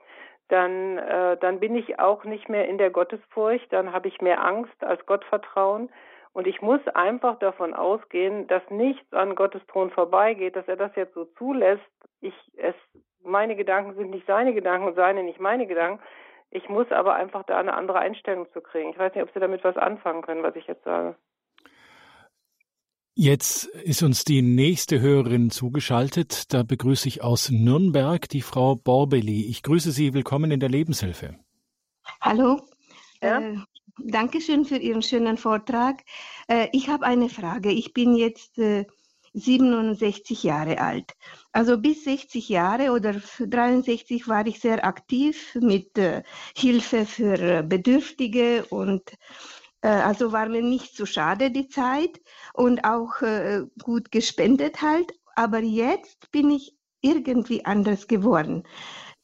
[0.49, 4.43] Dann, äh, dann bin ich auch nicht mehr in der Gottesfurcht, dann habe ich mehr
[4.43, 5.89] Angst als Gottvertrauen
[6.35, 10.93] und ich muss einfach davon ausgehen, dass nichts an Gottes Thron vorbeigeht, dass er das
[10.97, 11.81] jetzt so zulässt.
[12.19, 12.75] Ich, es,
[13.23, 16.03] meine Gedanken sind nicht seine Gedanken und seine nicht meine Gedanken.
[16.51, 18.89] Ich muss aber einfach da eine andere Einstellung zu kriegen.
[18.89, 21.15] Ich weiß nicht, ob Sie damit was anfangen können, was ich jetzt sage.
[23.13, 26.53] Jetzt ist uns die nächste Hörerin zugeschaltet.
[26.53, 29.49] Da begrüße ich aus Nürnberg die Frau Borbeli.
[29.49, 30.13] Ich grüße Sie.
[30.13, 31.39] Willkommen in der Lebenshilfe.
[32.19, 32.59] Hallo.
[33.21, 33.39] Ja?
[33.39, 33.55] Äh,
[33.97, 36.03] Dankeschön für Ihren schönen Vortrag.
[36.47, 37.71] Äh, ich habe eine Frage.
[37.71, 38.85] Ich bin jetzt äh,
[39.33, 41.13] 67 Jahre alt.
[41.51, 46.23] Also bis 60 Jahre oder 63 war ich sehr aktiv mit äh,
[46.55, 49.11] Hilfe für äh, Bedürftige und
[49.81, 52.21] äh, also war mir nicht zu schade die Zeit
[52.53, 55.11] und auch äh, gut gespendet halt.
[55.35, 58.63] Aber jetzt bin ich irgendwie anders geworden.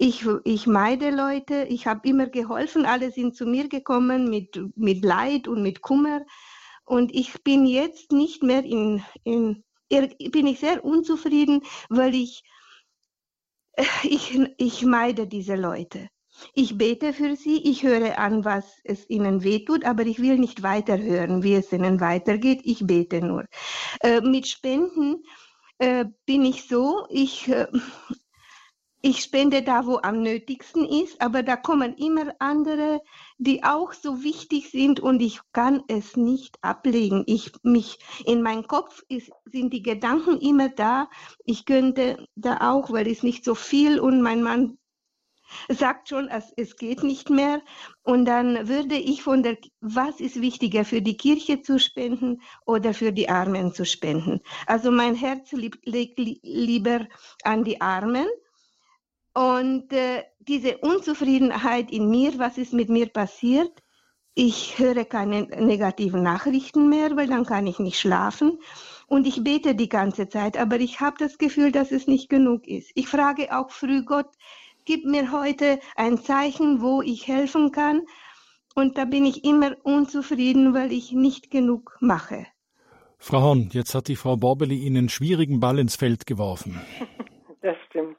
[0.03, 5.05] Ich, ich meide Leute, ich habe immer geholfen, alle sind zu mir gekommen mit, mit
[5.05, 6.25] Leid und mit Kummer.
[6.85, 9.63] Und ich bin jetzt nicht mehr in, in
[10.31, 12.41] bin ich sehr unzufrieden, weil ich,
[14.01, 16.09] ich, ich meide diese Leute.
[16.55, 20.63] Ich bete für sie, ich höre an, was es ihnen wehtut, aber ich will nicht
[20.63, 22.61] weiterhören, wie es ihnen weitergeht.
[22.63, 23.45] Ich bete nur.
[23.99, 25.21] Äh, mit Spenden
[25.77, 27.67] äh, bin ich so, ich, äh,
[29.01, 33.01] ich spende da, wo am nötigsten ist, aber da kommen immer andere,
[33.37, 37.23] die auch so wichtig sind und ich kann es nicht ablegen.
[37.25, 41.09] Ich mich in meinem Kopf ist, sind die Gedanken immer da.
[41.45, 44.77] Ich könnte da auch, weil es nicht so viel und mein Mann
[45.69, 47.61] sagt schon, es, es geht nicht mehr.
[48.03, 52.93] Und dann würde ich von der, was ist wichtiger, für die Kirche zu spenden oder
[52.93, 54.41] für die Armen zu spenden?
[54.67, 57.07] Also mein Herz liegt, lieber
[57.43, 58.27] an die Armen.
[59.33, 63.71] Und äh, diese Unzufriedenheit in mir, was ist mit mir passiert?
[64.33, 68.59] Ich höre keine negativen Nachrichten mehr, weil dann kann ich nicht schlafen.
[69.07, 72.65] Und ich bete die ganze Zeit, aber ich habe das Gefühl, dass es nicht genug
[72.67, 72.91] ist.
[72.95, 74.29] Ich frage auch früh Gott,
[74.85, 78.03] gib mir heute ein Zeichen, wo ich helfen kann.
[78.73, 82.47] Und da bin ich immer unzufrieden, weil ich nicht genug mache.
[83.17, 86.81] Frau Horn, jetzt hat die Frau Borbeli Ihnen einen schwierigen Ball ins Feld geworfen.
[87.63, 88.17] Das stimmt.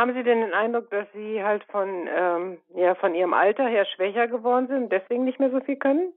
[0.00, 3.84] Haben Sie denn den Eindruck, dass Sie halt von, ähm, ja, von Ihrem Alter her
[3.84, 6.14] schwächer geworden sind und deswegen nicht mehr so viel können?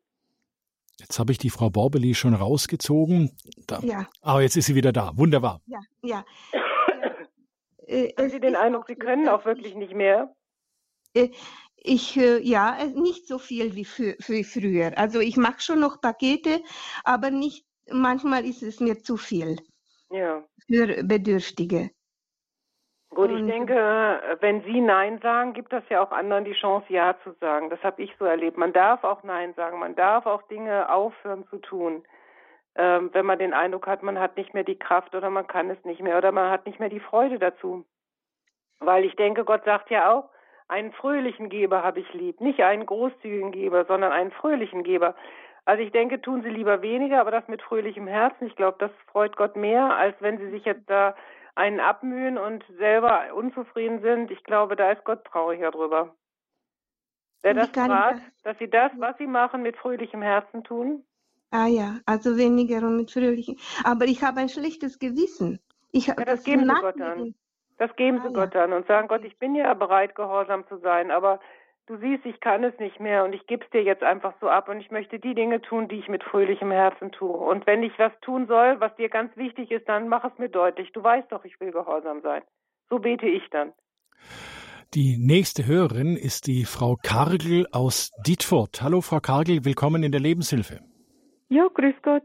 [1.00, 3.36] Jetzt habe ich die Frau Borbeli schon rausgezogen.
[3.68, 3.80] Da.
[3.82, 4.08] Ja.
[4.22, 5.12] Aber jetzt ist sie wieder da.
[5.16, 5.60] Wunderbar.
[5.66, 6.26] Ja, ja.
[7.86, 10.34] Äh, Haben Sie den Eindruck, Sie können auch wirklich nicht mehr?
[11.14, 11.32] Äh,
[11.76, 14.98] ich, äh, ja, nicht so viel wie, für, wie früher.
[14.98, 16.62] Also ich mache schon noch Pakete,
[17.04, 19.58] aber nicht, manchmal ist es mir zu viel.
[20.10, 20.46] Ja.
[20.66, 21.92] Für Bedürftige.
[23.14, 27.16] Gut, ich denke, wenn Sie Nein sagen, gibt das ja auch anderen die Chance, Ja
[27.24, 27.70] zu sagen.
[27.70, 28.57] Das habe ich so erlebt.
[28.57, 29.80] Man darf auch Nein sagen.
[29.80, 32.03] Man darf auch Dinge aufhören zu tun
[32.76, 35.70] ähm, wenn man den Eindruck hat, man hat nicht mehr die Kraft oder man kann
[35.70, 37.86] es nicht mehr oder man hat nicht mehr die Freude dazu.
[38.80, 40.30] Weil ich denke, Gott sagt ja auch,
[40.68, 42.41] einen fröhlichen Geber habe ich lieb.
[42.41, 45.16] Nicht einen großzügigen Geber, sondern einen fröhlichen Geber.
[45.66, 48.47] Also ich denke, tun Sie lieber weniger, aber das mit fröhlichem Herzen.
[48.47, 51.16] Ich glaube, das freut Gott mehr, als wenn Sie sich jetzt da
[51.56, 54.32] einen abmühen und selber unzufrieden sind.
[54.32, 56.16] Ich glaube, da ist Gott trauriger drüber.
[57.41, 61.04] Wer das fragt, dass Sie das, was Sie machen, mit fröhlichem Herzen tun?
[61.51, 63.60] Ah ja, also weniger und mit fröhlichen.
[63.84, 65.60] Aber ich habe ein schlechtes Gewissen.
[65.91, 67.36] Ich, ja, das, das geben Sie Gott an.
[67.78, 70.78] Das geben ah, Sie Gott an und sagen, Gott, ich bin ja bereit, gehorsam zu
[70.78, 71.39] sein, aber
[71.88, 74.48] du siehst, ich kann es nicht mehr und ich gebe es dir jetzt einfach so
[74.48, 77.32] ab und ich möchte die Dinge tun, die ich mit fröhlichem Herzen tue.
[77.32, 80.50] Und wenn ich was tun soll, was dir ganz wichtig ist, dann mach es mir
[80.50, 80.92] deutlich.
[80.94, 82.42] Du weißt doch, ich will gehorsam sein.
[82.90, 83.74] So bete ich dann.
[84.94, 88.82] Die nächste Hörerin ist die Frau Kargel aus Dietfurt.
[88.84, 90.80] Hallo, Frau Kargel, willkommen in der Lebenshilfe.
[91.50, 92.24] Ja, grüß Gott.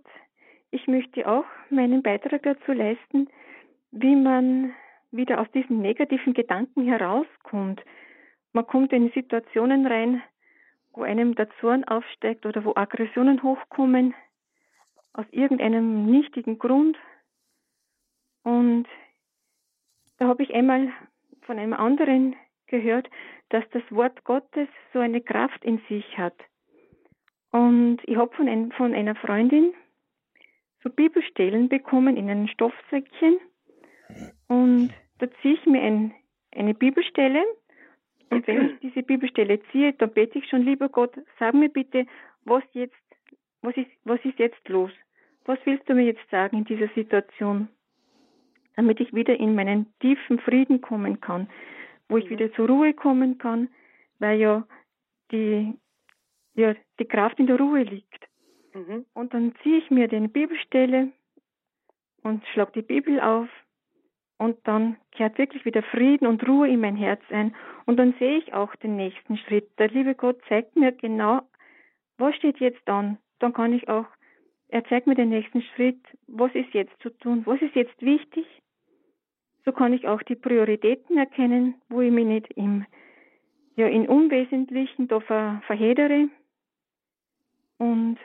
[0.71, 3.29] Ich möchte auch meinen Beitrag dazu leisten,
[3.91, 4.75] wie man
[5.11, 7.81] wieder aus diesen negativen Gedanken herauskommt.
[8.53, 10.23] Man kommt in Situationen rein,
[10.93, 14.15] wo einem der Zorn aufsteigt oder wo Aggressionen hochkommen,
[15.13, 16.97] aus irgendeinem nichtigen Grund.
[18.43, 18.87] Und
[20.19, 20.93] da habe ich einmal
[21.43, 22.37] von einem anderen
[22.67, 23.09] gehört,
[23.49, 26.37] dass das Wort Gottes so eine Kraft in sich hat.
[27.51, 29.73] Und ich habe von, ein, von einer Freundin
[30.83, 33.39] so Bibelstellen bekommen in einem Stoffsäckchen.
[34.49, 36.15] Und da ziehe ich mir ein,
[36.53, 37.43] eine Bibelstelle.
[38.31, 42.07] Und wenn ich diese Bibelstelle ziehe, dann bete ich schon, lieber Gott, sag mir bitte,
[42.45, 42.95] was jetzt,
[43.62, 44.91] was ist, was ist jetzt los?
[45.45, 47.68] Was willst du mir jetzt sagen in dieser Situation?
[48.76, 51.49] Damit ich wieder in meinen tiefen Frieden kommen kann,
[52.09, 53.68] wo ich wieder zur Ruhe kommen kann,
[54.18, 54.66] weil ja
[55.33, 55.74] die
[56.59, 58.29] ja, die Kraft in der Ruhe liegt.
[58.74, 59.07] Mhm.
[59.14, 61.12] Und dann ziehe ich mir den Bibelstelle
[62.22, 63.49] und schlage die Bibel auf
[64.39, 67.55] und dann kehrt wirklich wieder Frieden und Ruhe in mein Herz ein
[67.86, 69.68] und dann sehe ich auch den nächsten Schritt.
[69.78, 71.43] Der liebe Gott zeigt mir genau,
[72.16, 73.18] was steht jetzt an.
[73.41, 74.07] Dann kann ich auch,
[74.68, 78.47] er zeigt mir den nächsten Schritt, was ist jetzt zu tun, was ist jetzt wichtig.
[79.64, 82.86] So kann ich auch die Prioritäten erkennen, wo ich mich nicht im,
[83.76, 86.28] ja, in Unwesentlichen da ver, verhedere,
[87.78, 88.18] und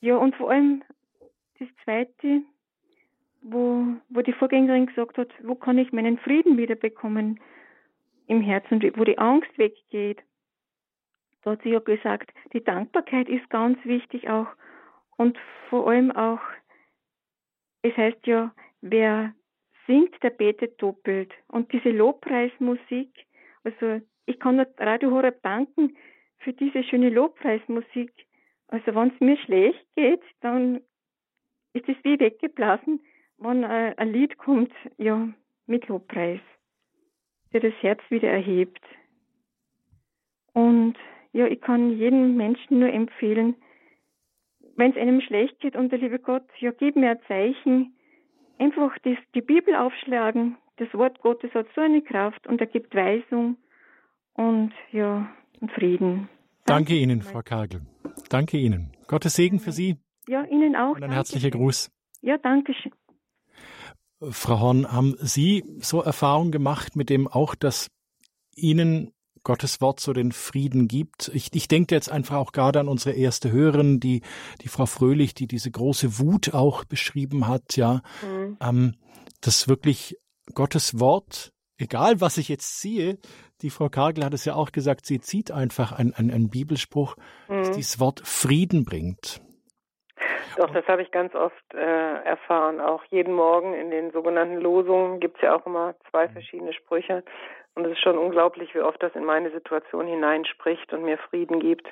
[0.00, 0.84] ja, und vor allem
[1.58, 2.42] das Zweite,
[3.42, 7.40] wo, wo die Vorgängerin gesagt hat, wo kann ich meinen Frieden wiederbekommen
[8.26, 10.22] im Herzen, wo die Angst weggeht.
[11.42, 14.48] Da hat sie ja gesagt, die Dankbarkeit ist ganz wichtig auch
[15.16, 16.40] und vor allem auch,
[17.82, 19.34] es heißt ja, wer
[19.86, 21.32] singt, der betet doppelt.
[21.48, 23.10] Und diese Lobpreismusik,
[23.64, 25.96] also ich kann Radio Horeb danken
[26.38, 28.12] für diese schöne Lobpreismusik.
[28.68, 30.80] Also wenn es mir schlecht geht, dann
[31.72, 33.00] ist es wie weggeblasen,
[33.38, 35.28] wenn ein Lied kommt, ja,
[35.66, 36.40] mit Lobpreis,
[37.52, 38.82] der das Herz wieder erhebt.
[40.52, 40.94] Und
[41.32, 43.54] ja, ich kann jedem Menschen nur empfehlen,
[44.76, 47.94] wenn es einem schlecht geht und der liebe Gott, ja, gib mir ein Zeichen,
[48.58, 50.56] einfach das, die Bibel aufschlagen.
[50.76, 53.56] Das Wort Gottes hat so eine Kraft und er gibt Weisung
[54.34, 55.28] und ja,
[55.74, 56.28] Frieden.
[56.64, 57.80] Danke, Danke Ihnen, Frau Kagel.
[58.30, 58.92] Danke Ihnen.
[59.08, 59.96] Gottes Segen für Sie.
[60.28, 60.94] Ja, Ihnen auch.
[60.94, 61.90] Und ein herzlicher Gruß.
[62.20, 62.92] Ja, danke schön.
[64.20, 67.88] Frau Horn, haben Sie so Erfahrungen gemacht mit dem auch, dass
[68.54, 69.12] Ihnen
[69.44, 71.30] Gottes Wort so den Frieden gibt.
[71.32, 74.22] Ich, ich denke jetzt einfach auch gerade an unsere erste Hörerin, die,
[74.60, 78.56] die Frau Fröhlich, die diese große Wut auch beschrieben hat, ja, mhm.
[78.60, 78.94] ähm,
[79.40, 80.16] dass wirklich
[80.54, 83.18] Gottes Wort, egal was ich jetzt ziehe,
[83.62, 87.16] die Frau Kargel hat es ja auch gesagt, sie zieht einfach einen, einen, einen Bibelspruch,
[87.48, 87.54] mhm.
[87.54, 89.40] dass dieses Wort Frieden bringt.
[90.56, 92.80] Doch, das habe ich ganz oft äh, erfahren.
[92.80, 96.32] Auch jeden Morgen in den sogenannten Losungen gibt es ja auch immer zwei mhm.
[96.32, 97.22] verschiedene Sprüche.
[97.74, 101.60] Und es ist schon unglaublich, wie oft das in meine Situation hineinspricht und mir Frieden
[101.60, 101.88] gibt.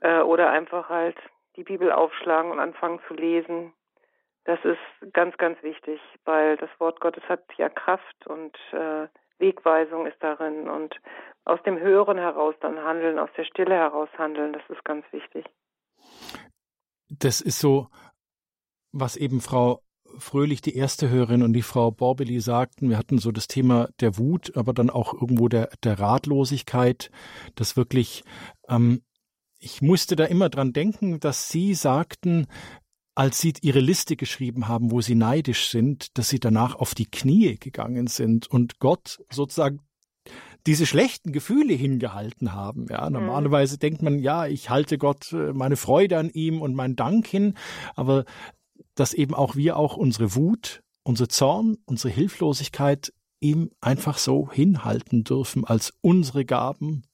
[0.00, 1.16] Äh, oder einfach halt
[1.56, 3.72] die Bibel aufschlagen und anfangen zu lesen.
[4.44, 9.06] Das ist ganz, ganz wichtig, weil das Wort Gottes hat ja Kraft und äh,
[9.38, 10.96] Wegweisung ist darin und
[11.44, 15.44] aus dem Hören heraus dann handeln, aus der Stille heraus handeln, das ist ganz wichtig.
[17.18, 17.88] Das ist so,
[18.92, 19.82] was eben Frau
[20.18, 24.18] Fröhlich, die erste Hörerin, und die Frau Borbeli sagten, wir hatten so das Thema der
[24.18, 27.10] Wut, aber dann auch irgendwo der, der Ratlosigkeit,
[27.54, 28.22] das wirklich,
[28.68, 29.02] ähm,
[29.58, 32.46] ich musste da immer dran denken, dass Sie sagten,
[33.14, 37.10] als Sie Ihre Liste geschrieben haben, wo Sie neidisch sind, dass Sie danach auf die
[37.10, 39.80] Knie gegangen sind und Gott sozusagen
[40.66, 42.86] diese schlechten Gefühle hingehalten haben.
[42.88, 43.14] Ja, mhm.
[43.14, 43.80] normalerweise mhm.
[43.80, 47.54] denkt man, ja, ich halte Gott äh, meine Freude an ihm und meinen Dank hin,
[47.94, 48.24] aber
[48.94, 55.24] dass eben auch wir auch unsere Wut, unser Zorn, unsere Hilflosigkeit ihm einfach so hinhalten
[55.24, 57.04] dürfen als unsere Gaben.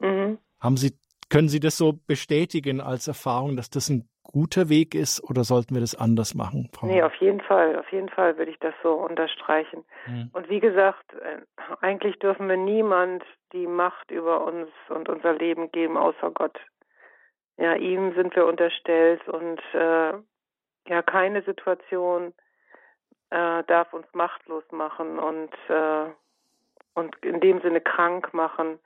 [0.00, 0.38] Mhm.
[0.60, 0.98] Haben Sie,
[1.28, 5.74] können Sie das so bestätigen als Erfahrung, dass das ein guter Weg ist oder sollten
[5.74, 6.70] wir das anders machen?
[6.72, 9.84] Frau nee, auf jeden Fall, auf jeden Fall würde ich das so unterstreichen.
[10.06, 10.30] Mhm.
[10.32, 11.40] Und wie gesagt, äh,
[11.80, 16.58] eigentlich dürfen wir niemand die Macht über uns und unser Leben geben, außer Gott.
[17.56, 20.12] Ja, ihm sind wir unterstellt und äh,
[20.88, 22.32] ja, keine Situation
[23.30, 26.06] äh, darf uns machtlos machen und, äh,
[26.94, 28.78] und in dem Sinne krank machen.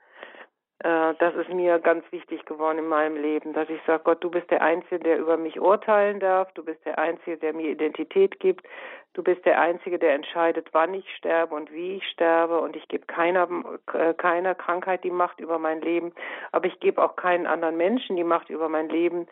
[0.83, 4.29] Äh, das ist mir ganz wichtig geworden in meinem Leben, dass ich sage, Gott, du
[4.29, 8.39] bist der Einzige, der über mich urteilen darf, du bist der Einzige, der mir Identität
[8.41, 8.67] gibt,
[9.13, 12.59] du bist der Einzige, der entscheidet, wann ich sterbe und wie ich sterbe.
[12.59, 13.47] Und ich gebe keiner,
[13.93, 16.11] äh, keiner Krankheit die Macht über mein Leben,
[16.51, 19.27] aber ich gebe auch keinen anderen Menschen die Macht über mein Leben,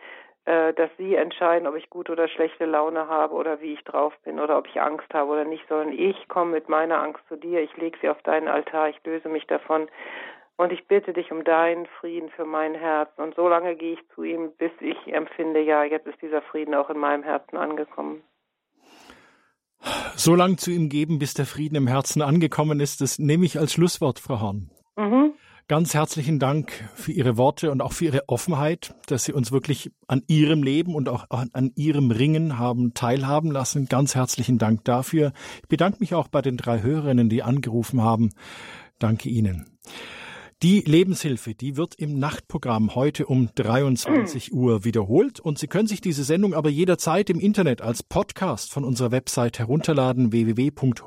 [0.46, 4.14] äh, dass sie entscheiden, ob ich gute oder schlechte Laune habe oder wie ich drauf
[4.24, 7.36] bin oder ob ich Angst habe oder nicht, sondern ich komme mit meiner Angst zu
[7.36, 9.90] dir, ich lege sie auf deinen Altar, ich löse mich davon
[10.58, 13.10] und ich bitte dich um deinen Frieden für mein Herz.
[13.18, 16.76] Und so lange gehe ich zu ihm, bis ich empfinde, ja, jetzt ist dieser Frieden
[16.76, 18.24] auch in meinem Herzen angekommen.
[20.16, 23.58] So lange zu ihm geben, bis der Frieden im Herzen angekommen ist, das nehme ich
[23.58, 24.70] als Schlusswort, Frau Horn.
[24.96, 25.34] Mhm.
[25.68, 29.90] Ganz herzlichen Dank für Ihre Worte und auch für Ihre Offenheit, dass Sie uns wirklich
[30.06, 33.88] an Ihrem Leben und auch an Ihrem Ringen haben teilhaben lassen.
[33.88, 35.32] Ganz herzlichen Dank dafür.
[35.64, 38.32] Ich bedanke mich auch bei den drei Hörerinnen, die angerufen haben.
[39.00, 39.66] Danke Ihnen.
[40.64, 46.02] Die Lebenshilfe, die wird im Nachtprogramm heute um 23 Uhr wiederholt und Sie können sich
[46.02, 51.00] diese Sendung aber jederzeit im Internet als Podcast von unserer Website herunterladen www.horeb.org.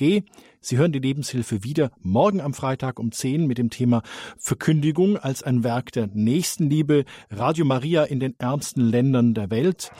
[0.00, 4.00] Sie hören die Lebenshilfe wieder morgen am Freitag um 10 mit dem Thema
[4.38, 9.92] Verkündigung als ein Werk der Nächstenliebe, Radio Maria in den ärmsten Ländern der Welt.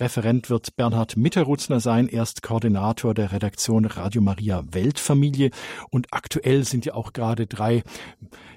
[0.00, 5.52] Referent wird Bernhard Mitterrutzner sein, erst Koordinator der Redaktion Radio Maria Weltfamilie.
[5.88, 7.84] Und aktuell sind ja auch gerade drei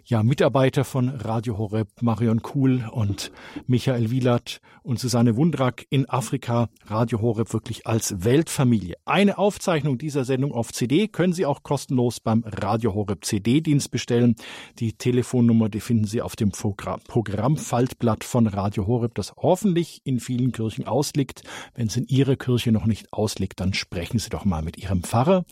[0.03, 3.31] ja, Mitarbeiter von Radio Horeb, Marion Kuhl und
[3.67, 6.69] Michael Wielert und Susanne Wundrak in Afrika.
[6.85, 8.95] Radio Horeb wirklich als Weltfamilie.
[9.05, 14.37] Eine Aufzeichnung dieser Sendung auf CD können Sie auch kostenlos beim Radio Horeb CD-Dienst bestellen.
[14.79, 20.51] Die Telefonnummer, die finden Sie auf dem Programmfaltblatt von Radio Horeb, das hoffentlich in vielen
[20.51, 21.43] Kirchen ausliegt ausliegt.
[21.75, 25.03] Wenn es in Ihrer Kirche noch nicht ausliegt, dann sprechen Sie doch mal mit Ihrem
[25.03, 25.45] Pfarrer.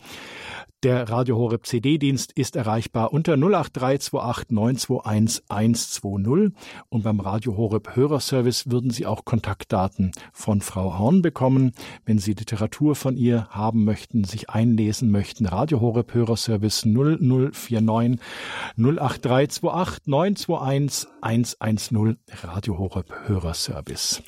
[0.82, 6.52] Der Radio Horeb CD-Dienst ist erreichbar unter 08328 921 120
[6.90, 11.72] und beim Radio Horeb Hörerservice würden Sie auch Kontaktdaten von Frau Horn bekommen,
[12.04, 15.46] wenn Sie Literatur von ihr haben möchten, sich einlesen möchten.
[15.46, 18.20] Radio Horeb Hörerservice 0049
[18.76, 24.22] 08328 921 110 Radio Horeb Hörerservice.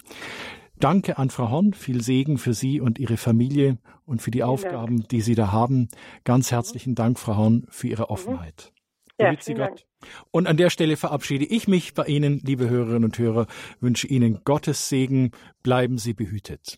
[0.81, 4.49] Danke an Frau Horn, viel Segen für Sie und Ihre Familie und für die vielen
[4.49, 5.09] Aufgaben, Dank.
[5.09, 5.89] die Sie da haben.
[6.25, 8.11] Ganz herzlichen Dank, Frau Horn, für Ihre mhm.
[8.11, 8.73] Offenheit.
[9.21, 9.87] Ja, Sie Gott.
[10.31, 13.47] Und an der Stelle verabschiede ich mich bei Ihnen, liebe Hörerinnen und Hörer,
[13.81, 15.33] wünsche Ihnen Gottes Segen,
[15.65, 16.77] bleiben Sie behütet.